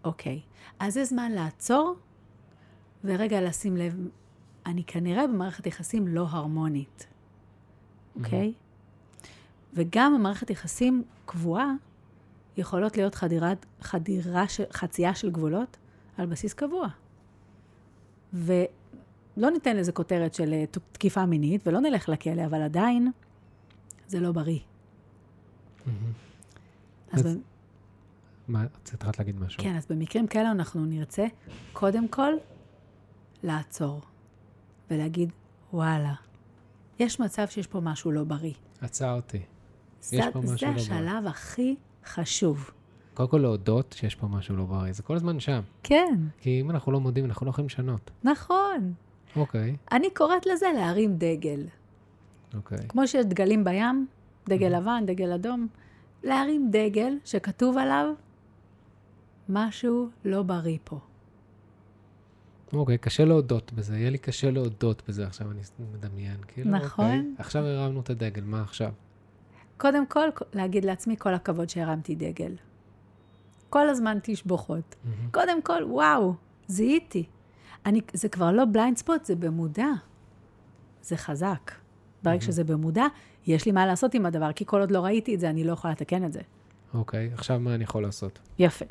[0.05, 0.41] אוקיי.
[0.79, 1.95] אז זה זמן לעצור,
[3.05, 3.97] ורגע לשים לב,
[4.67, 7.07] אני כנראה במערכת יחסים לא הרמונית,
[8.17, 8.53] אוקיי?
[9.75, 11.73] וגם במערכת יחסים קבועה,
[12.57, 15.77] יכולות להיות חדירת, חדירה, של, חצייה של גבולות
[16.19, 16.89] על בסיס קבוע.
[18.33, 18.61] ולא
[19.37, 23.11] ניתן לזה כותרת של אה, תקיפה מינית, ולא נלך לכלא, אבל עדיין
[24.07, 24.59] זה לא בריא.
[25.87, 26.13] מהמם.
[27.13, 27.41] אז, אז- ב-
[28.49, 29.63] מה, התחלת להגיד משהו?
[29.63, 31.27] כן, אז במקרים כאלה אנחנו נרצה
[31.73, 32.33] קודם כל
[33.43, 34.01] לעצור
[34.91, 35.33] ולהגיד,
[35.73, 36.15] וואלה,
[36.99, 38.53] יש מצב שיש פה משהו לא בריא.
[38.81, 39.41] עצרתי.
[40.03, 40.83] זה, פה משהו זה לא בריא.
[40.83, 42.71] השלב הכי חשוב.
[43.15, 45.61] קודם כל להודות שיש פה משהו לא בריא, זה כל הזמן שם.
[45.83, 48.11] כן, כי אם אנחנו לא מודים, אנחנו לא יכולים לשנות.
[48.25, 48.93] נכון.
[49.37, 51.67] אוקיי, אני קוראת לזה להרים דגל.
[52.55, 52.79] אוקיי.
[52.89, 54.07] כמו שיש דגלים בים,
[54.49, 55.67] דגל לבן, דגל אדום,
[56.25, 58.13] להרים דגל שכתוב עליו,
[59.49, 60.99] משהו לא בריא פה.
[62.73, 65.61] אוקיי, קשה להודות בזה, יהיה לי קשה להודות בזה עכשיו, אני
[65.95, 66.37] מדמיין.
[66.49, 67.05] כאילו, נכון.
[67.05, 68.93] אוקיי, עכשיו הרמנו את הדגל, מה עכשיו?
[69.77, 72.55] קודם כל, להגיד לעצמי כל הכבוד שהרמתי דגל.
[73.71, 74.97] כל הזמן תשבוכות.
[75.05, 75.31] מהמם.
[75.31, 76.35] קודם כל, וואו,
[76.67, 77.25] זיהיתי.
[77.87, 79.89] אני, זה כבר לא בליינד ספוט, זה במודע.
[81.03, 81.73] זה חזק.
[82.23, 83.05] ברגע שזה במודע,
[83.47, 85.73] יש לי מה לעשות עם הדבר, כי כל עוד לא ראיתי את זה, אני לא
[85.73, 86.41] יכולה לתקן את זה.
[86.95, 88.39] אוקיי, עכשיו מה אני יכול לעשות?
[88.59, 88.85] יפה.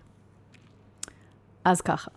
[1.65, 2.11] אז ככה,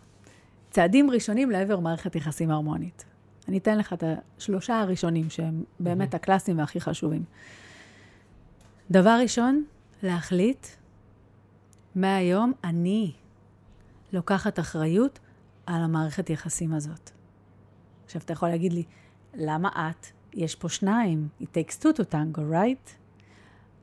[0.73, 3.05] צעדים ראשונים לעבר מערכת יחסים הרמונית.
[3.49, 4.05] אני אתן לך את
[4.39, 7.25] השלושה הראשונים שהם באמת הקלאסיים והכי חשובים.
[8.91, 9.64] דבר ראשון,
[10.03, 10.66] להחליט,
[11.95, 13.12] מהיום אני
[14.12, 15.18] לוקחת אחריות
[15.66, 17.11] על המערכת יחסים הזאת.
[18.05, 18.83] עכשיו, אתה יכול להגיד לי,
[19.35, 20.07] למה את?
[20.35, 22.91] יש פה שניים, it takes two to tango, right?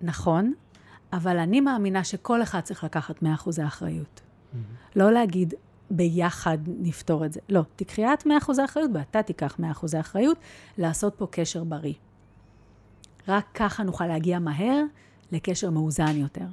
[0.02, 0.54] נכון,
[1.14, 3.26] אבל אני מאמינה שכל אחד צריך לקחת 100%
[3.64, 4.22] האחריות.
[4.96, 5.54] לא להגיד,
[5.92, 7.40] ביחד נפתור את זה.
[7.50, 8.30] לא, תקחי את 100%
[8.62, 9.64] האחריות ואתה תיקח 100%
[9.98, 10.38] האחריות,
[10.78, 11.94] לעשות פה קשר בריא.
[13.28, 14.84] רק ככה נוכל להגיע מהר
[15.32, 16.46] לקשר מאוזן יותר,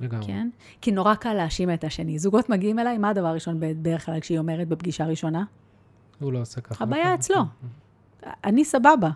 [0.00, 0.26] לגמרי.
[0.26, 0.48] כן?
[0.80, 2.18] כי נורא קל להאשים את השני.
[2.18, 5.44] זוגות מגיעים אליי, מה הדבר הראשון בדרך כלל כשהיא אומרת בפגישה ראשונה?
[6.20, 6.84] הוא לא עושה ככה.
[6.84, 7.14] הבעיה וככה.
[7.14, 7.42] אצלו.
[8.44, 9.10] אני סבבה.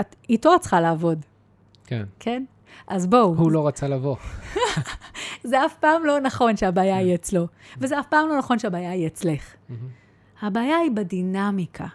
[0.00, 1.24] את, איתו את צריכה לעבוד,
[1.86, 2.04] כן.
[2.20, 2.44] כן?
[2.86, 3.34] אז בואו.
[3.34, 4.16] הוא לא רצה לבוא.
[5.50, 7.46] זה אף פעם לא נכון שהבעיה היא אצלו,
[7.78, 9.54] וזה אף פעם לא נכון שהבעיה היא אצלך.
[10.42, 11.86] הבעיה היא בדינמיקה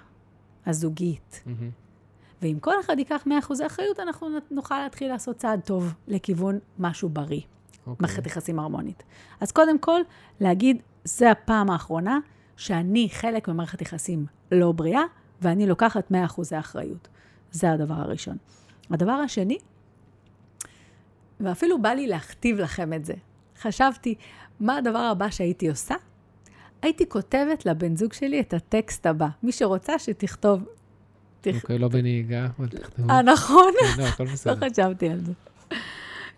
[0.65, 1.43] הזוגית.
[2.41, 7.41] ואם כל אחד ייקח 100% אחריות, אנחנו נוכל להתחיל לעשות צעד טוב לכיוון משהו בריא,
[7.87, 7.95] אוקיי.
[7.99, 9.03] מערכת יחסים הרמונית.
[9.41, 10.01] אז קודם כל,
[10.39, 12.19] להגיד, זה הפעם האחרונה
[12.57, 15.01] שאני חלק ממערכת יחסים לא בריאה,
[15.41, 16.15] ואני לוקחת 100%
[16.55, 17.07] האחריות.
[17.51, 18.37] זה הדבר הראשון.
[18.89, 19.57] הדבר השני,
[21.43, 23.13] ואפילו בא לי להכתיב לכם את זה.
[23.61, 24.15] חשבתי,
[24.59, 25.95] מה הדבר הבא שהייתי עושה?
[26.81, 29.27] הייתי כותבת לבן זוג שלי את הטקסט הבא.
[29.43, 30.63] מי שרוצה שתכתוב.
[31.41, 33.09] תכ- אוקיי, לא בנהיגה, אבל תכתבו.
[33.09, 33.73] אה, נכון?
[33.95, 34.69] כן, לא, הכל לא בסדר.
[34.69, 35.33] חשבתי על זה.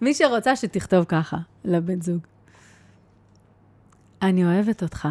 [0.02, 2.20] מי שרוצה שתכתוב ככה לבן זוג.
[4.22, 5.08] אני אוהבת אותך.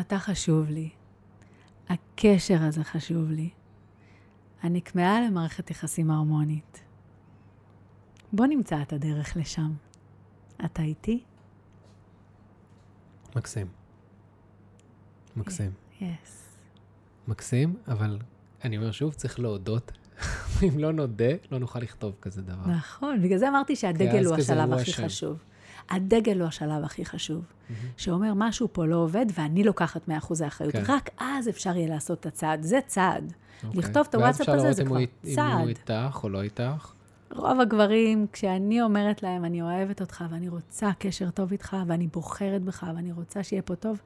[0.00, 0.88] אתה חשוב לי.
[1.88, 3.48] הקשר הזה חשוב לי.
[4.64, 6.80] אני כמהה למערכת יחסים הרמונית.
[8.34, 9.72] בוא נמצא את הדרך לשם.
[10.64, 11.22] אתה איתי?
[13.36, 13.66] מקסים.
[15.36, 15.70] מקסים.
[16.00, 16.56] יס.
[17.28, 18.18] מקסים, אבל
[18.64, 19.92] אני אומר שוב, צריך להודות.
[20.68, 22.66] אם לא נודה, לא נוכל לכתוב כזה דבר.
[22.66, 25.04] נכון, בגלל זה אמרתי שהדגל הוא השלב הוא הכי אשם.
[25.06, 25.36] חשוב.
[25.90, 27.44] הדגל הוא השלב הכי חשוב,
[27.96, 30.12] שאומר משהו פה לא עובד ואני לוקחת 100%
[30.44, 30.72] האחריות.
[30.72, 30.82] כן.
[30.88, 33.32] רק אז אפשר יהיה לעשות את הצעד, זה צעד.
[33.64, 33.80] אוקיי.
[33.80, 35.60] לכתוב את הוואטסאפ הזה ואז זה אפשר כבר לראות אם הוא- אם צעד.
[35.60, 36.92] הוא איתך או לא איתך.
[37.34, 42.62] רוב הגברים, כשאני אומרת להם, אני אוהבת אותך ואני רוצה קשר טוב איתך ואני בוחרת
[42.62, 44.00] בך ואני רוצה שיהיה פה טוב,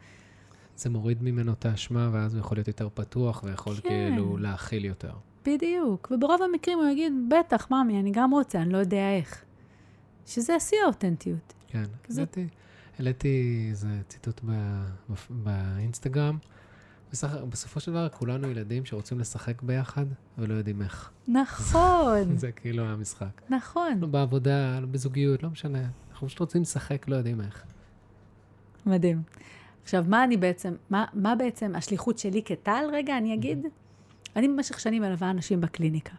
[0.76, 3.80] זה מוריד ממנו את האשמה, ואז הוא יכול להיות יותר פתוח, ויכול כן.
[3.88, 5.12] כאילו להכיל יותר.
[5.46, 6.12] בדיוק.
[6.14, 9.44] וברוב המקרים הוא יגיד, בטח, ממי, אני גם רוצה, אני לא יודע איך.
[10.26, 11.52] שזה שיא האותנטיות.
[11.68, 11.82] כן.
[12.04, 12.24] כזה-
[12.98, 16.38] העליתי, איזה ציטוט ב- בפ- באינסטגרם.
[17.12, 20.04] בסך, בסופו של דבר, כולנו ילדים שרוצים לשחק ביחד,
[20.38, 21.10] ולא יודעים איך.
[21.28, 23.42] נכון, זה כאילו המשחק.
[23.50, 23.98] נכון.
[24.00, 25.82] לא בעבודה, לא בזוגיות, לא משנה.
[26.10, 27.64] אנחנו פשוט רוצים לשחק, לא יודעים איך.
[28.86, 29.22] מדהים.
[29.82, 32.84] עכשיו, מה אני בעצם, מה, מה בעצם השליחות שלי כטל?
[32.92, 33.66] רגע, אני אגיד.
[34.36, 36.14] אני במשך שנים מלווה אנשים בקליניקה.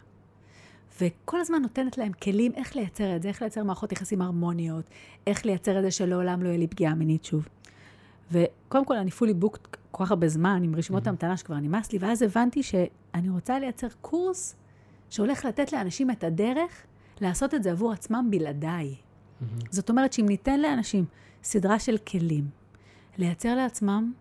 [1.00, 4.84] וכל הזמן נותנת להם כלים איך לייצר את זה, איך לייצר מערכות יחסים הרמוניות,
[5.26, 7.48] איך לייצר את זה שלעולם לא יהיה לי פגיעה מינית שוב.
[8.32, 11.98] וקודם כל, אני פולי בוקט כל כך הרבה זמן, עם רשימות המתנה שכבר נמאס לי,
[11.98, 14.56] ואז הבנתי שאני רוצה לייצר קורס
[15.10, 16.82] שהולך לתת לאנשים את הדרך
[17.20, 18.94] לעשות את זה עבור עצמם בלעדיי.
[19.70, 21.04] זאת אומרת שאם ניתן לאנשים
[21.42, 22.48] סדרה של כלים
[23.18, 24.12] לייצר לעצמם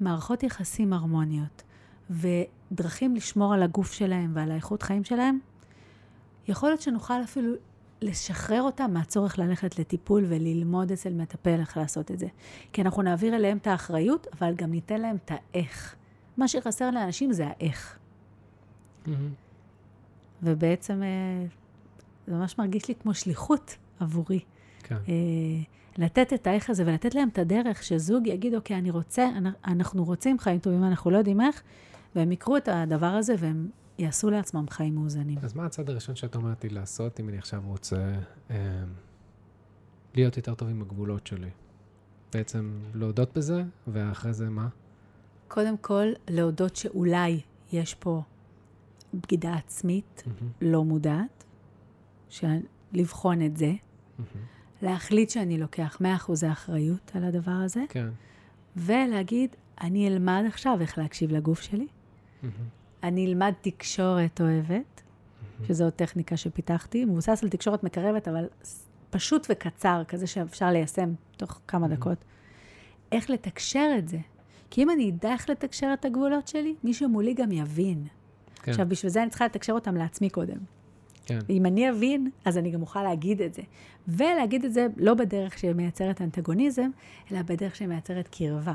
[0.00, 1.62] מערכות יחסים הרמוניות
[2.10, 5.38] ודרכים לשמור על הגוף שלהם ועל האיכות חיים שלהם,
[6.48, 7.52] יכול להיות שנוכל אפילו
[8.02, 12.26] לשחרר אותם מהצורך ללכת לטיפול וללמוד אצל מטפל איך לעשות את זה.
[12.72, 15.96] כי אנחנו נעביר אליהם את האחריות, אבל גם ניתן להם את האיך.
[16.36, 17.98] מה שחסר לאנשים זה האיך.
[20.42, 21.46] ובעצם אה,
[22.26, 24.40] זה ממש מרגיש לי כמו שליחות עבורי.
[24.82, 24.94] כן.
[25.08, 25.12] אה,
[25.98, 30.04] לתת את האיך הזה ולתת להם את הדרך שזוג יגיד, אוקיי, אני רוצה, אנ- אנחנו
[30.04, 31.62] רוצים חיים טובים, אנחנו לא יודעים איך,
[32.16, 33.68] והם יקרו את הדבר הזה והם
[33.98, 35.38] יעשו לעצמם חיים מאוזנים.
[35.42, 38.14] אז מה הצעד הראשון שאת אומרת לי לעשות, אם אני עכשיו רוצה
[38.50, 38.84] אה,
[40.14, 41.50] להיות יותר טוב עם הגבולות שלי?
[42.32, 44.68] בעצם להודות בזה, ואחרי זה מה?
[45.48, 47.40] קודם כל, להודות שאולי
[47.72, 48.22] יש פה
[49.14, 50.22] בגידה עצמית
[50.60, 51.44] לא מודעת,
[52.28, 52.44] ש-
[52.92, 53.72] לבחון את זה,
[54.82, 58.08] להחליט שאני לוקח 100% האחריות על הדבר הזה, כן.
[58.76, 61.86] ולהגיד, אני אלמד עכשיו איך להקשיב לגוף שלי,
[63.02, 65.02] אני אלמד תקשורת אוהבת,
[65.66, 68.46] שזו עוד טכניקה שפיתחתי, מבוסס על תקשורת מקרבת, אבל
[69.10, 72.18] פשוט וקצר, כזה שאפשר ליישם תוך כמה דקות.
[73.12, 74.18] איך לתקשר את זה.
[74.70, 78.06] כי אם אני אדע איך לתקשר את הגבולות שלי, מישהו מולי גם יבין.
[78.62, 78.70] כן.
[78.70, 80.58] עכשיו, בשביל זה אני צריכה לתקשר אותם לעצמי קודם.
[81.26, 81.38] כן.
[81.48, 83.62] ואם אני אבין, אז אני גם אוכל להגיד את זה.
[84.08, 86.90] ולהגיד את זה לא בדרך שמייצרת אנטגוניזם,
[87.32, 88.74] אלא בדרך שמייצרת קרבה.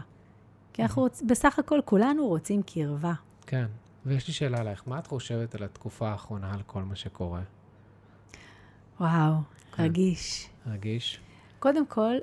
[0.74, 1.22] כי אנחנו רוצ...
[1.22, 3.14] בסך הכל כולנו רוצים קרבה.
[3.48, 3.66] כן.
[4.06, 7.42] ויש לי שאלה עלייך, מה את חושבת על התקופה האחרונה, על כל מה שקורה?
[9.00, 9.34] וואו,
[9.72, 9.84] כן.
[9.84, 10.50] רגיש.
[10.68, 11.20] רגיש?
[11.60, 12.16] קודם כל,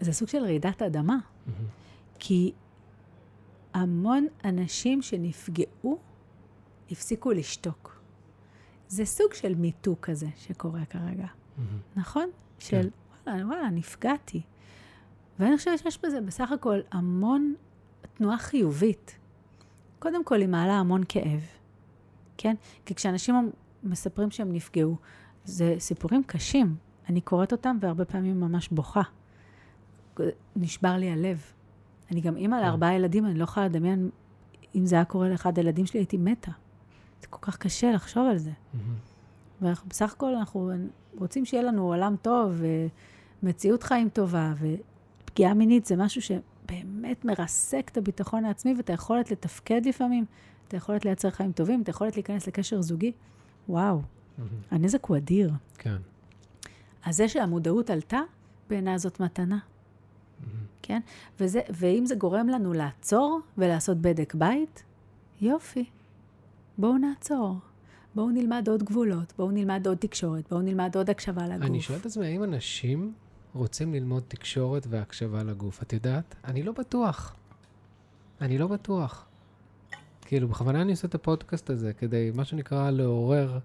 [0.00, 1.16] זה סוג של רעידת אדמה,
[2.18, 2.52] כי
[3.74, 5.98] המון אנשים שנפגעו
[6.90, 8.00] הפסיקו לשתוק.
[8.88, 11.26] זה סוג של מיטו כזה שקורה כרגע,
[11.96, 12.30] נכון?
[12.58, 12.90] של
[13.26, 14.42] וואלה, וואלה, נפגעתי.
[15.38, 17.54] ואני חושבת שיש בזה בסך הכל המון
[18.14, 19.17] תנועה חיובית.
[19.98, 21.40] קודם כל, היא מעלה המון כאב,
[22.36, 22.54] כן?
[22.86, 23.50] כי כשאנשים
[23.82, 24.96] מספרים שהם נפגעו,
[25.44, 26.76] זה סיפורים קשים.
[27.08, 29.02] אני קוראת אותם והרבה פעמים ממש בוכה.
[30.56, 31.42] נשבר לי הלב.
[32.10, 34.10] אני גם אימא לארבעה ילדים, אני לא יכולה לדמיין,
[34.74, 36.50] אם זה היה קורה לאחד הילדים שלי, הייתי מתה.
[37.20, 38.50] זה כל כך קשה לחשוב על זה.
[39.60, 40.70] ואנחנו בסך הכל, אנחנו
[41.18, 42.62] רוצים שיהיה לנו עולם טוב,
[43.42, 46.22] ומציאות חיים טובה, ופגיעה מינית זה משהו
[46.68, 50.24] שבאמת מרסק את הביטחון העצמי ואת היכולת לתפקד לפעמים,
[50.68, 53.12] את היכולת לייצר חיים טובים, את היכולת להיכנס לקשר זוגי.
[53.68, 54.02] וואו,
[54.70, 55.50] הנזק הוא אדיר.
[55.78, 55.96] כן.
[57.04, 58.20] אז זה שהמודעות עלתה,
[58.70, 59.58] בעיניי זאת מתנה.
[60.82, 61.00] כן?
[61.40, 64.82] וזה, ואם זה גורם לנו לעצור ולעשות בדק בית,
[65.40, 65.84] יופי.
[66.78, 67.56] בואו נעצור.
[68.14, 71.66] בואו נלמד עוד גבולות, בואו נלמד עוד תקשורת, בואו נלמד עוד הקשבה לגוף.
[71.66, 73.12] אני שואל את עצמי, האם אנשים
[73.58, 75.82] רוצים ללמוד תקשורת והקשבה לגוף?
[75.82, 76.34] את יודעת?
[76.44, 77.36] אני לא בטוח.
[78.40, 79.26] אני לא בטוח.
[80.20, 83.58] כאילו, בכוונה אני עושה את הפודקאסט הזה, כדי, מה שנקרא, לעורר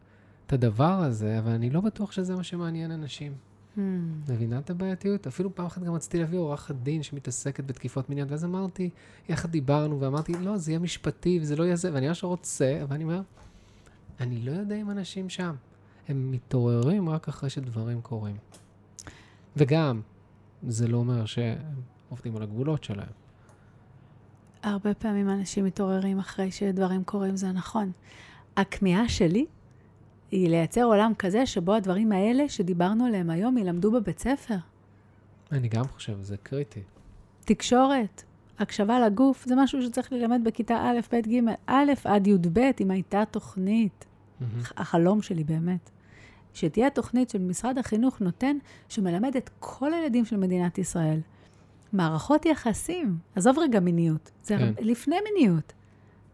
[0.48, 3.34] את הדבר הזה, אבל אני לא בטוח שזה מה שמעניין אנשים.
[3.76, 3.80] Hmm.
[4.30, 5.28] מבינה את הבעייתיות?
[5.28, 8.90] אפילו פעם אחת גם רציתי להביא עורכת דין שמתעסקת בתקיפות מיניות, ואז אמרתי,
[9.30, 12.96] יחד דיברנו, ואמרתי, לא, זה יהיה משפטי, וזה לא יהיה זה, ואני ממש רוצה, אבל
[12.96, 13.22] אני אומר,
[14.20, 15.56] אני לא יודע אם אנשים שם.
[16.08, 18.36] הם מתעוררים רק אחרי שדברים קורים.
[19.58, 20.02] וגם,
[20.68, 21.58] זה לא אומר שהם
[22.10, 23.08] עובדים על הגבולות שלהם.
[24.64, 27.92] הרבה פעמים אנשים מתעוררים אחרי שדברים קורים, זה נכון.
[28.58, 29.46] הכמיהה שלי
[30.32, 34.56] היא לייצר עולם כזה שבו הדברים האלה שדיברנו עליהם היום ילמדו בבית ספר.
[35.52, 36.82] אני גם חושב, זה קריטי.
[37.46, 38.24] תקשורת,
[38.60, 43.24] הקשבה לגוף, זה משהו שצריך ללמד בכיתה א', ב', ג', א' עד י"ב, אם הייתה
[43.32, 44.06] תוכנית.
[44.40, 44.62] מהמם.
[44.78, 45.90] החלום שלי באמת.
[46.54, 48.58] שתהיה תוכנית של משרד החינוך נותן,
[48.90, 51.20] שמלמד את כל הילדים של מדינת ישראל.
[51.94, 54.74] מערכות יחסים, עזוב רגע מיניות, זה כן.
[54.80, 55.74] לפני מיניות.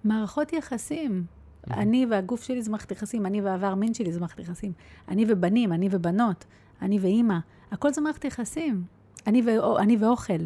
[0.03, 1.25] מערכות יחסים.
[1.71, 4.71] אני והגוף שלי זה מערכת יחסים, אני והעבר מין שלי זה מערכת יחסים.
[5.07, 6.45] אני ובנים, אני ובנות,
[6.81, 7.37] אני ואימא,
[7.71, 8.83] הכל זה מערכת יחסים.
[9.27, 9.77] אני, ו...
[9.77, 10.43] אני ואוכל,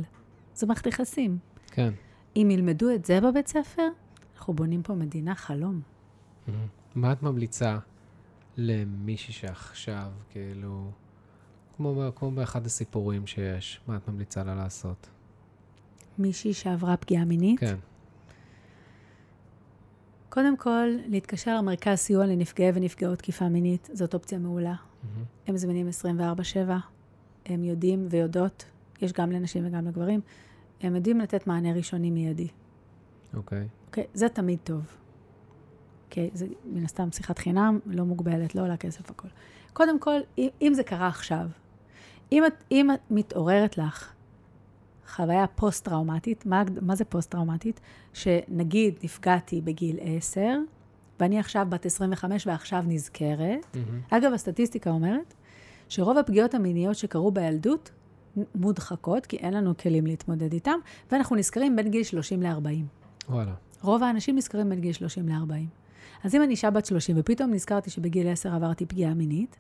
[0.54, 1.38] זה מערכת יחסים.
[1.68, 1.94] כן.
[2.36, 3.88] אם ילמדו את זה בבית ספר,
[4.36, 5.82] אנחנו בונים פה מדינה חלום.
[6.96, 7.78] מה את ממליצה
[8.58, 10.92] למישהי שעכשיו, כאילו,
[11.78, 15.10] כמו, כמו באחד הסיפורים שיש, מה את ממליצה לה לעשות?
[16.18, 17.76] מישהי שעברה פגיעה מינית, כן.
[20.30, 24.76] קודם כל, להתקשר למרכז סיוע לנפגעי ונפגעות תקיפה מינית, זאת אופציה מעולה.
[25.04, 25.24] מהמם.
[25.48, 26.72] הם זמינים 24/7,
[27.46, 28.66] הם יודעים ויודעות,
[29.02, 30.22] יש גם לנשים וגם לגברים,
[30.82, 32.48] הם יודעים לתת מענה ראשוני מיידי.
[33.34, 33.68] אוקיי.
[33.88, 34.04] אוקיי?
[34.14, 34.98] זה תמיד טוב.
[36.14, 36.30] אוקיי?
[36.34, 39.28] זה מן הסתם שיחת חינם, לא מוגבלת, לא עולה כסף הכל.
[39.74, 41.46] קודם כל, אם, אם זה קרה עכשיו,
[42.32, 44.14] אם את, אם את מתעוררת לך
[45.16, 47.80] חוויה פוסט-טראומטית, מה, מה זה פוסט-טראומטית?
[48.14, 50.42] שנגיד נפגעתי בגיל 10,
[51.20, 53.76] ואני עכשיו בת 25 ועכשיו נזכרת.
[53.76, 54.02] מהמם.
[54.10, 55.34] אגב, הסטטיסטיקה אומרת
[55.90, 57.92] שרוב הפגיעות המיניות שקרו בילדות
[58.56, 60.80] מודחקות, כי אין לנו כלים להתמודד איתם,
[61.12, 62.68] ואנחנו נזכרים בין גיל 30 ל-40.
[63.30, 63.54] וואלה.
[63.82, 65.83] רוב האנשים נזכרים בין גיל 30 ל-40.
[66.24, 69.60] אז אם אני אישה בת 30 ופתאום נזכרתי שבגיל 10 עברתי פגיעה מינית,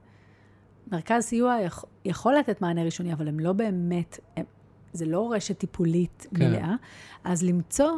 [0.91, 4.45] מרכז סיוע יכ, יכול לתת מענה ראשוני, אבל הם לא באמת, הם,
[4.93, 6.49] זה לא רשת טיפולית כן.
[6.49, 6.75] מלאה.
[7.23, 7.91] אז למצוא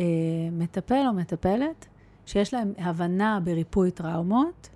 [0.00, 0.04] אה,
[0.52, 1.86] מטפל או מטפלת
[2.26, 4.68] שיש להם הבנה בריפוי טראומות,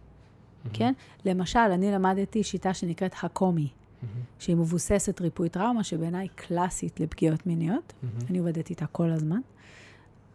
[0.65, 0.77] מהמם.
[0.77, 0.93] כן?
[1.25, 3.69] למשל, אני למדתי שיטה שנקראת הקומי,
[4.03, 4.15] מהמם.
[4.39, 7.93] שהיא מבוססת ריפוי טראומה, שבעיניי קלאסית לפגיעות מיניות.
[8.03, 8.15] מהמם.
[8.31, 9.41] אני עובדת איתה כל הזמן.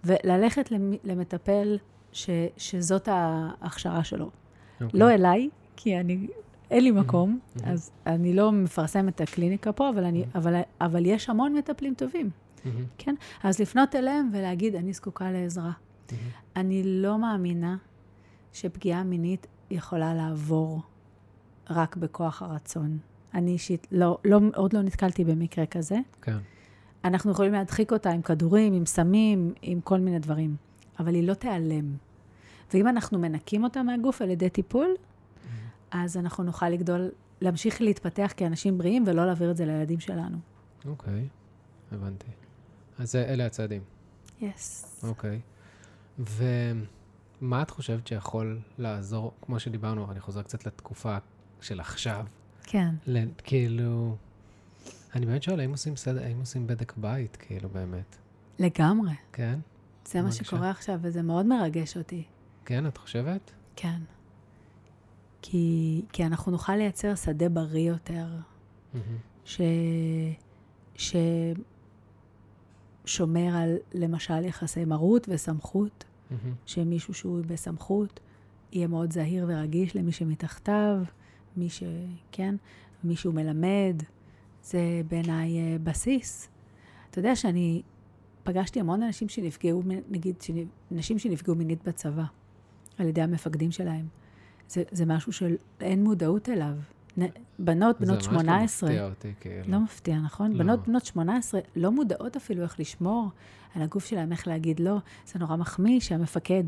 [0.04, 1.78] וללכת למ- למטפל
[2.12, 4.30] ש, שזאת ההכשרה שלו.
[4.82, 5.00] אוקיי.
[5.00, 6.28] לא אליי, כי אני,
[6.72, 7.72] אין לי מקום, מהמם.
[7.72, 10.32] אז אני לא מפרסמת את הקליניקה פה, אבל, אני, מהמם.
[10.36, 12.30] אבל, אבל יש המון מטפלים טובים,
[12.66, 12.86] מהמם.
[12.98, 13.16] כן?
[13.44, 15.72] אז לפנות אליהם ולהגיד, אני זקוקה לעזרה.
[16.12, 16.24] מהמם.
[16.56, 17.78] אני לא מאמינה
[18.54, 20.82] שפגיעה מינית יכולה לעבור
[21.70, 22.98] רק בכוח הרצון.
[23.34, 25.98] אני אישית, לא, לא, עוד לא נתקלתי במקרה כזה.
[26.22, 26.38] כן.
[27.04, 30.56] אנחנו יכולים להדחיק אותה עם כדורים, עם סמים, עם כל מיני דברים,
[31.00, 31.96] אבל היא לא תיעלם.
[32.74, 34.96] ואם אנחנו מנקים אותה מהגוף על ידי טיפול,
[35.92, 37.10] אז אנחנו נוכל לגדול,
[37.42, 40.38] להמשיך להתפתח כאנשים בריאים ולא להעביר את זה לילדים שלנו.
[40.86, 41.28] אוקיי.
[41.92, 42.28] הבנתי.
[43.00, 43.82] אז אלה הצעדים.
[44.42, 45.02] יס.
[45.04, 45.40] אוקיי.
[46.20, 51.18] ומה את חושבת שיכול לעזור, כמו שדיברנו, אני חוזר קצת לתקופה
[51.62, 52.26] של עכשיו,
[52.64, 52.96] כן.
[53.08, 54.16] ל- כאילו,
[55.16, 58.16] אני באמת שואל, האם עושים סדר, האם עושים בדק בית, כאילו, באמת?
[58.60, 59.14] לגמרי.
[59.34, 59.60] כן?
[60.08, 60.32] זה מה?
[60.32, 62.24] שקורה עכשיו, וזה מאוד מרגש אותי.
[62.66, 63.52] כן, את חושבת?
[63.76, 64.00] כן.
[65.42, 68.28] כי, כי אנחנו נוכל לייצר שדה בריא יותר,
[68.94, 69.18] מהמם.
[69.46, 69.62] ש...
[73.06, 76.04] ששומר על, למשל, יחסי מרות וסמכות.
[76.32, 76.54] מהמם.
[76.66, 78.20] שמישהו שהוא בסמכות
[78.72, 80.98] יהיה מאוד זהיר ורגיש למי שמתחתיו,
[81.58, 81.84] מי ש...
[82.32, 82.56] כן?
[83.04, 84.04] מי שהוא מלמד.
[84.64, 86.50] זה בעיניי אה, בסיס.
[87.10, 87.82] אתה יודע שאני
[88.48, 90.36] פגשתי המון אנשים שנפגעו, נגיד,
[90.92, 92.24] נשים שנפגעו מינית בצבא,
[92.98, 94.08] על ידי המפקדים שלהם.
[94.70, 96.74] זה, זה משהו שאין מודעות אליו.
[97.20, 97.22] נ,
[97.60, 99.72] בנות, בנות זה ממש 18, לא מפתיע אותי, כאילו.
[99.72, 100.52] לא מפתיע, נכון?
[100.52, 100.58] לא.
[100.58, 103.30] בנות בנות 18 לא מודעות אפילו איך לשמור
[103.76, 104.98] על הגוף שלהם, איך להגיד לא.
[105.26, 106.64] זה נורא מחמיא שהמפקד,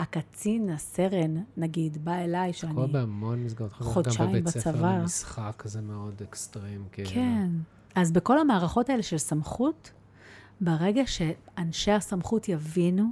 [0.00, 2.74] הקצין, הסרן, נגיד, בא אליי, זה שאני...
[2.74, 3.72] קורה בהמון מסגרות.
[3.72, 4.82] גם חודשיים בבית ספר.
[4.82, 7.10] למשחק כזה מאוד אקסטרים, כאילו.
[7.10, 7.48] כן.
[7.94, 9.92] אז בכל המערכות האלה של סמכות,
[10.62, 13.04] ברגע שאנשי הסמכות יבינו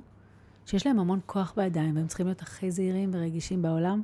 [0.66, 4.02] שיש להם המון כוח בידיים, והם צריכים להיות הכי זהירים ורגישים בעולם,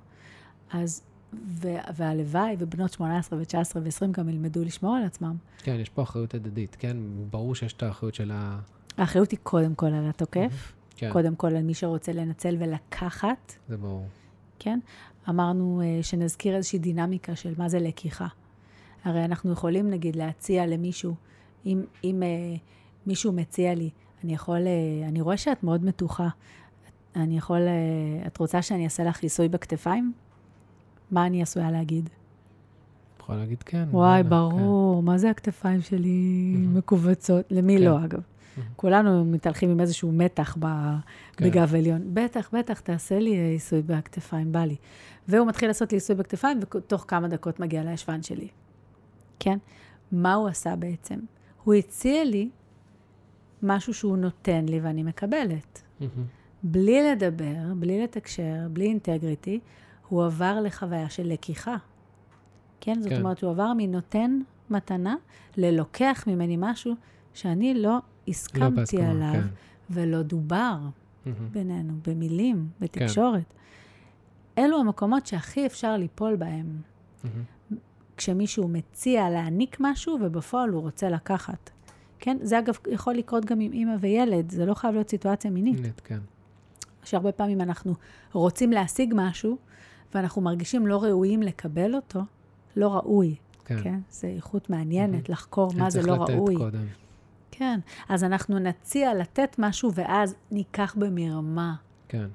[0.70, 5.36] אז, ו, והלוואי, ובנות 18 ו-19 ו-20 גם ילמדו לשמור על עצמם.
[5.58, 6.96] כן, יש פה אחריות הדדית, כן?
[7.30, 8.58] ברור שיש את האחריות של ה...
[8.96, 13.76] האחריות היא קודם כל על התוקף, כן, קודם כל על מי שרוצה לנצל ולקחת, זה
[13.76, 14.06] ברור.
[14.58, 14.78] כן?
[15.28, 18.26] אמרנו אה, שנזכיר איזושהי דינמיקה של מה זה לקיחה.
[19.04, 21.14] הרי אנחנו יכולים, נגיד, להציע למישהו,
[21.66, 22.56] אם, אם אה,
[23.06, 23.90] מישהו מציע לי,
[24.24, 26.28] אני יכול, אה, אני רואה שאת מאוד מתוחה,
[27.16, 30.12] אני יכול, אה, את רוצה שאני אעשה לך כיסוי בכתפיים?
[31.10, 32.10] מה אני עשויה להגיד?
[33.20, 33.88] יכולה להגיד כן.
[33.90, 36.78] וואי, יאללה, ברור, מה זה הכתפיים שלי מהמם.
[36.78, 37.44] מכווצות?
[37.50, 37.82] למי כן.
[37.84, 38.20] לא, אגב?
[38.76, 40.94] כולנו מתהלכים עם איזשהו מתח ב-
[41.36, 41.44] כן.
[41.50, 42.02] בגב עליון.
[42.14, 44.76] בטח, בטח, תעשה לי אה, עיסוי בכתפיים, בא לי.
[45.28, 48.48] והוא מתחיל לעשות לי עיסוי בכתפיים, ותוך כמה דקות מגיע לישבן שלי.
[49.40, 49.58] כן?
[50.12, 51.18] מה הוא עשה בעצם?
[51.64, 52.48] הוא הציע לי
[53.62, 55.82] משהו שהוא נותן לי ואני מקבלת.
[56.00, 56.24] מהמם.
[56.62, 59.60] בלי לדבר, בלי לתקשר, בלי אינטגריטי,
[60.08, 61.76] הוא עבר לחוויה של לקיחה.
[62.80, 62.94] כן?
[63.00, 63.20] זאת כן.
[63.20, 64.40] אומרת, הוא עבר מנותן
[64.70, 65.14] מתנה
[65.56, 66.94] ללוקח ממני משהו
[67.34, 67.98] שאני לא לא
[68.28, 69.46] הסכמתי בהסכמה, עליו, כן.
[69.90, 70.76] ולא דובר
[71.26, 71.48] מהמם.
[71.52, 73.54] בינינו, במילים, בתקשורת.
[74.58, 76.80] אלו המקומות שהכי אפשר ליפול בהם,
[77.24, 77.42] מהמם.
[78.16, 81.70] כשמישהו מציע להעניק משהו ובפועל הוא רוצה לקחת.
[82.18, 82.36] כן?
[82.42, 85.80] זה אגב יכול לקרות גם עם אימא וילד, זה לא חייב להיות סיטואציה מינית.
[85.80, 86.18] נט, כן.
[87.04, 87.94] שהרבה פעמים אנחנו
[88.32, 89.56] רוצים להשיג משהו,
[90.14, 92.20] ואנחנו מרגישים לא ראויים לקבל אותו,
[92.76, 93.82] לא ראוי, כן.
[93.82, 94.00] כן?
[94.10, 95.24] זו איכות מעניינת, מהמם.
[95.28, 96.56] לחקור מה זה לא ראוי.
[96.56, 96.84] קודם.
[97.50, 97.80] כן.
[98.08, 101.74] אז אנחנו נציע לתת משהו, ואז ניקח במרמה.
[102.08, 102.26] כן.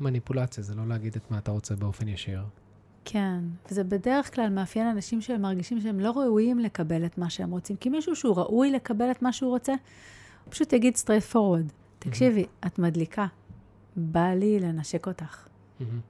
[0.00, 2.42] מניפולציה זה לא להגיד את מה אתה רוצה באופן ישיר.
[3.08, 3.40] כן,
[3.70, 7.76] וזה בדרך כלל מאפיין אנשים שהם מרגישים שהם לא ראויים לקבל את מה שהם רוצים.
[7.76, 12.46] כי מישהו שהוא ראוי לקבל את מה שהוא רוצה, הוא פשוט יגיד straight forward, תקשיבי,
[12.66, 13.26] את מדליקה,
[13.96, 15.46] בא לי לנשק אותך.
[15.80, 16.00] מהמם.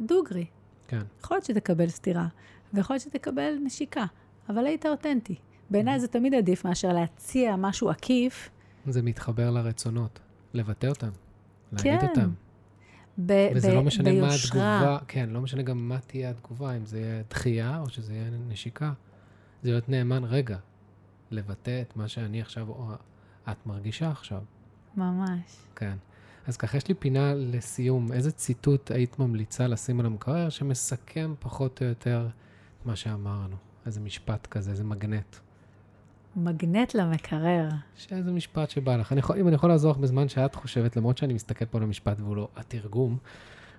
[0.00, 0.46] דוגרי.
[0.88, 1.02] כן.
[1.20, 2.26] יכול להיות שתקבל סטירה,
[2.74, 4.04] ויכול להיות שתקבל נשיקה,
[4.48, 5.34] אבל היית אותנטי.
[5.70, 8.50] בעיניי זה תמיד עדיף מאשר להציע משהו עקיף.
[8.86, 10.18] זה מתחבר לרצונות,
[10.54, 11.10] לבטא אותם,
[11.72, 12.30] להגיד כן, אותם.
[13.26, 14.76] ב- וזה ב- לא משנה מה ביושרה.
[14.78, 18.30] התגובה, כן, לא משנה גם מה תהיה התגובה, אם זה יהיה דחייה או שזה יהיה
[18.48, 18.92] נשיקה.
[19.62, 20.56] זה להיות נאמן רגע,
[21.30, 22.88] לבטא את מה שאני עכשיו, או
[23.50, 24.42] את מרגישה עכשיו.
[24.96, 25.40] ממש.
[25.76, 25.96] כן.
[26.46, 28.12] אז ככה, יש לי פינה לסיום.
[28.12, 32.28] איזה ציטוט היית ממליצה לשים על המקרר שמסכם פחות או יותר
[32.80, 33.56] את מה שאמרנו?
[33.86, 35.36] איזה משפט כזה, איזה מגנט.
[36.36, 37.68] מגנט למקרר.
[37.96, 39.12] שאיזה משפט שבא לך.
[39.12, 41.84] אני יכול, אם אני יכול לעזור לך בזמן שאת חושבת, למרות שאני מסתכל פה על
[41.84, 43.18] המשפט והוא לא התרגום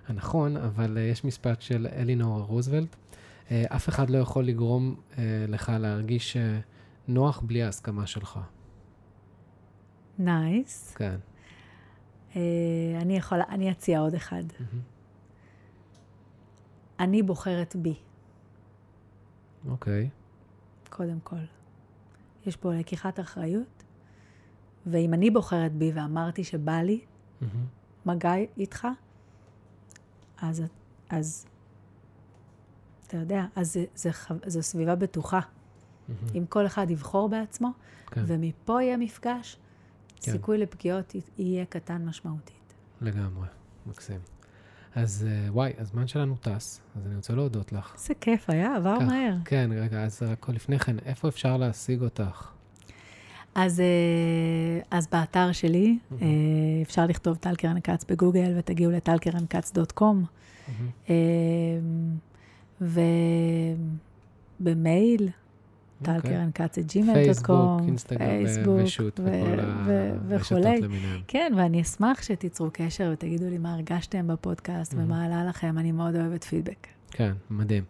[0.08, 2.96] הנכון, אבל uh, יש משפט של אלינור רוזוולט.
[3.48, 5.16] Uh, אף אחד לא יכול לגרום uh,
[5.48, 6.38] לך להרגיש uh,
[7.08, 8.40] נוח בלי ההסכמה שלך.
[10.18, 10.94] נייס.
[10.94, 11.16] כן.
[12.36, 12.40] אה,
[13.00, 14.42] אני יכולה, אני אציע עוד אחד.
[14.60, 14.82] מהמם.
[17.00, 17.94] אני בוחרת בי,
[19.68, 20.08] אוקיי.
[20.88, 21.36] קודם כל.
[22.46, 23.82] יש פה לקיחת אחריות,
[24.86, 27.00] ואם אני בוחרת בי ואמרתי שבא לי
[27.40, 27.64] מהמם.
[28.06, 28.88] מגע איתך,
[30.38, 30.62] אז,
[31.10, 31.46] אז
[33.06, 34.10] אתה יודע, אז זה, זה,
[34.46, 35.40] זו סביבה בטוחה.
[36.08, 36.28] מהמם.
[36.34, 37.70] אם כל אחד יבחור בעצמו,
[38.06, 38.24] כן.
[38.26, 39.56] ומפה יהיה מפגש,
[40.16, 40.32] כן.
[40.32, 42.74] סיכוי לפגיעות יהיה קטן משמעותית.
[43.00, 43.48] לגמרי,
[43.86, 44.20] מקסים.
[44.94, 47.94] אז אה, וואי, הזמן שלנו טס, אז אני רוצה להודות לך.
[47.94, 49.06] איזה כיף היה, עבר כך.
[49.06, 49.34] מהר.
[49.44, 52.52] כן, רגע, אז רק לפני כן, איפה אפשר להשיג אותך?
[53.54, 56.26] אז, אה, אז באתר שלי אה,
[56.82, 60.24] אפשר לכתוב טל קרן כץ בגוגל ותגיעו לטלקרנכץ.קום.
[61.10, 61.14] אה,
[64.60, 65.28] ובמייל,
[66.02, 66.30] טל אוקיי.
[66.30, 68.28] קרן כץ את gmail.com, פייסבוק, אינסטגרם
[68.66, 70.60] ו- ושות ו- וכל ו- הרשתות.
[70.64, 71.20] למיניהן.
[71.28, 76.16] כן, ואני אשמח שתיצרו קשר ותגידו לי מה הרגשתם בפודקאסט ומה עלה לכם, אני מאוד
[76.16, 76.86] אוהבת פידבק.
[77.10, 77.84] כן, מדהים.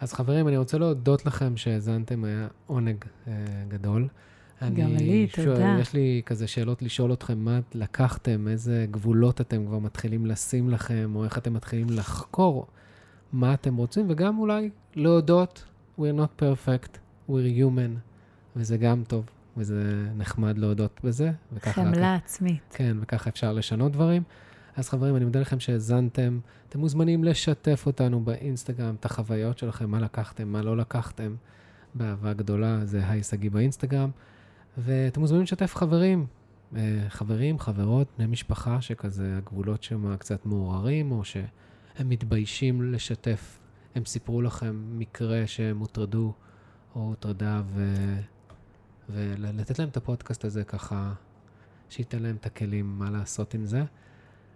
[0.00, 3.32] אז חברים, אני רוצה להודות לכם שהאזנתם, היה עונג אה,
[3.68, 4.08] גדול.
[4.62, 5.76] גם לי, תודה.
[5.80, 11.12] יש לי כזה שאלות לשאול אתכם, מה לקחתם, איזה גבולות אתם כבר מתחילים לשים לכם,
[11.14, 12.66] או איך אתם מתחילים לחקור
[13.32, 15.64] מה אתם רוצים, וגם אולי להודות,
[15.98, 16.98] we're not perfect,
[17.28, 17.98] we're human,
[18.56, 19.24] וזה גם טוב,
[19.56, 21.80] וזה נחמד להודות בזה, וככה...
[21.80, 22.60] רק- חמלה עצמית.
[22.70, 24.22] כן, וככה אפשר לשנות דברים.
[24.76, 26.38] אז חברים, אני מודה לכם שהאזנתם.
[26.68, 31.34] אתם מוזמנים לשתף אותנו באינסטגרם, את החוויות שלכם, מה לקחתם, מה לא לקחתם.
[31.94, 34.10] באהבה גדולה, זה היי שגיא באינסטגרם.
[34.78, 36.26] ואתם מוזמנים לשתף חברים,
[36.76, 41.44] אה, חברים, חברות, בני משפחה, שכזה הגבולות שם קצת מעורערים, או שהם
[42.04, 43.58] מתביישים לשתף.
[43.94, 46.32] הם סיפרו לכם מקרה שהם הוטרדו
[46.96, 47.94] אור תודה ו...
[49.08, 51.12] ולתת להם את הפודקאסט הזה ככה,
[51.90, 53.84] שייתן להם את הכלים מה לעשות עם זה.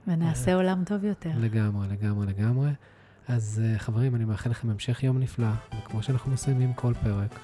[0.06, 1.30] ונעשה אה, עולם טוב יותר.
[1.38, 2.70] לגמרי, לגמרי, לגמרי.
[3.28, 7.38] אז אה, חברים, אני מאחל לכם המשך יום נפלא, וכמו שאנחנו מסיימים כל פרק,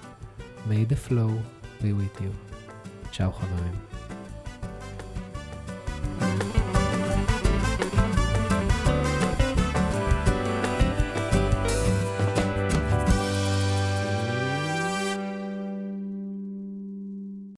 [0.69, 1.31] may the flow
[1.81, 2.57] be with you.
[3.13, 3.73] צ'או חברים.
[6.19, 6.46] thank you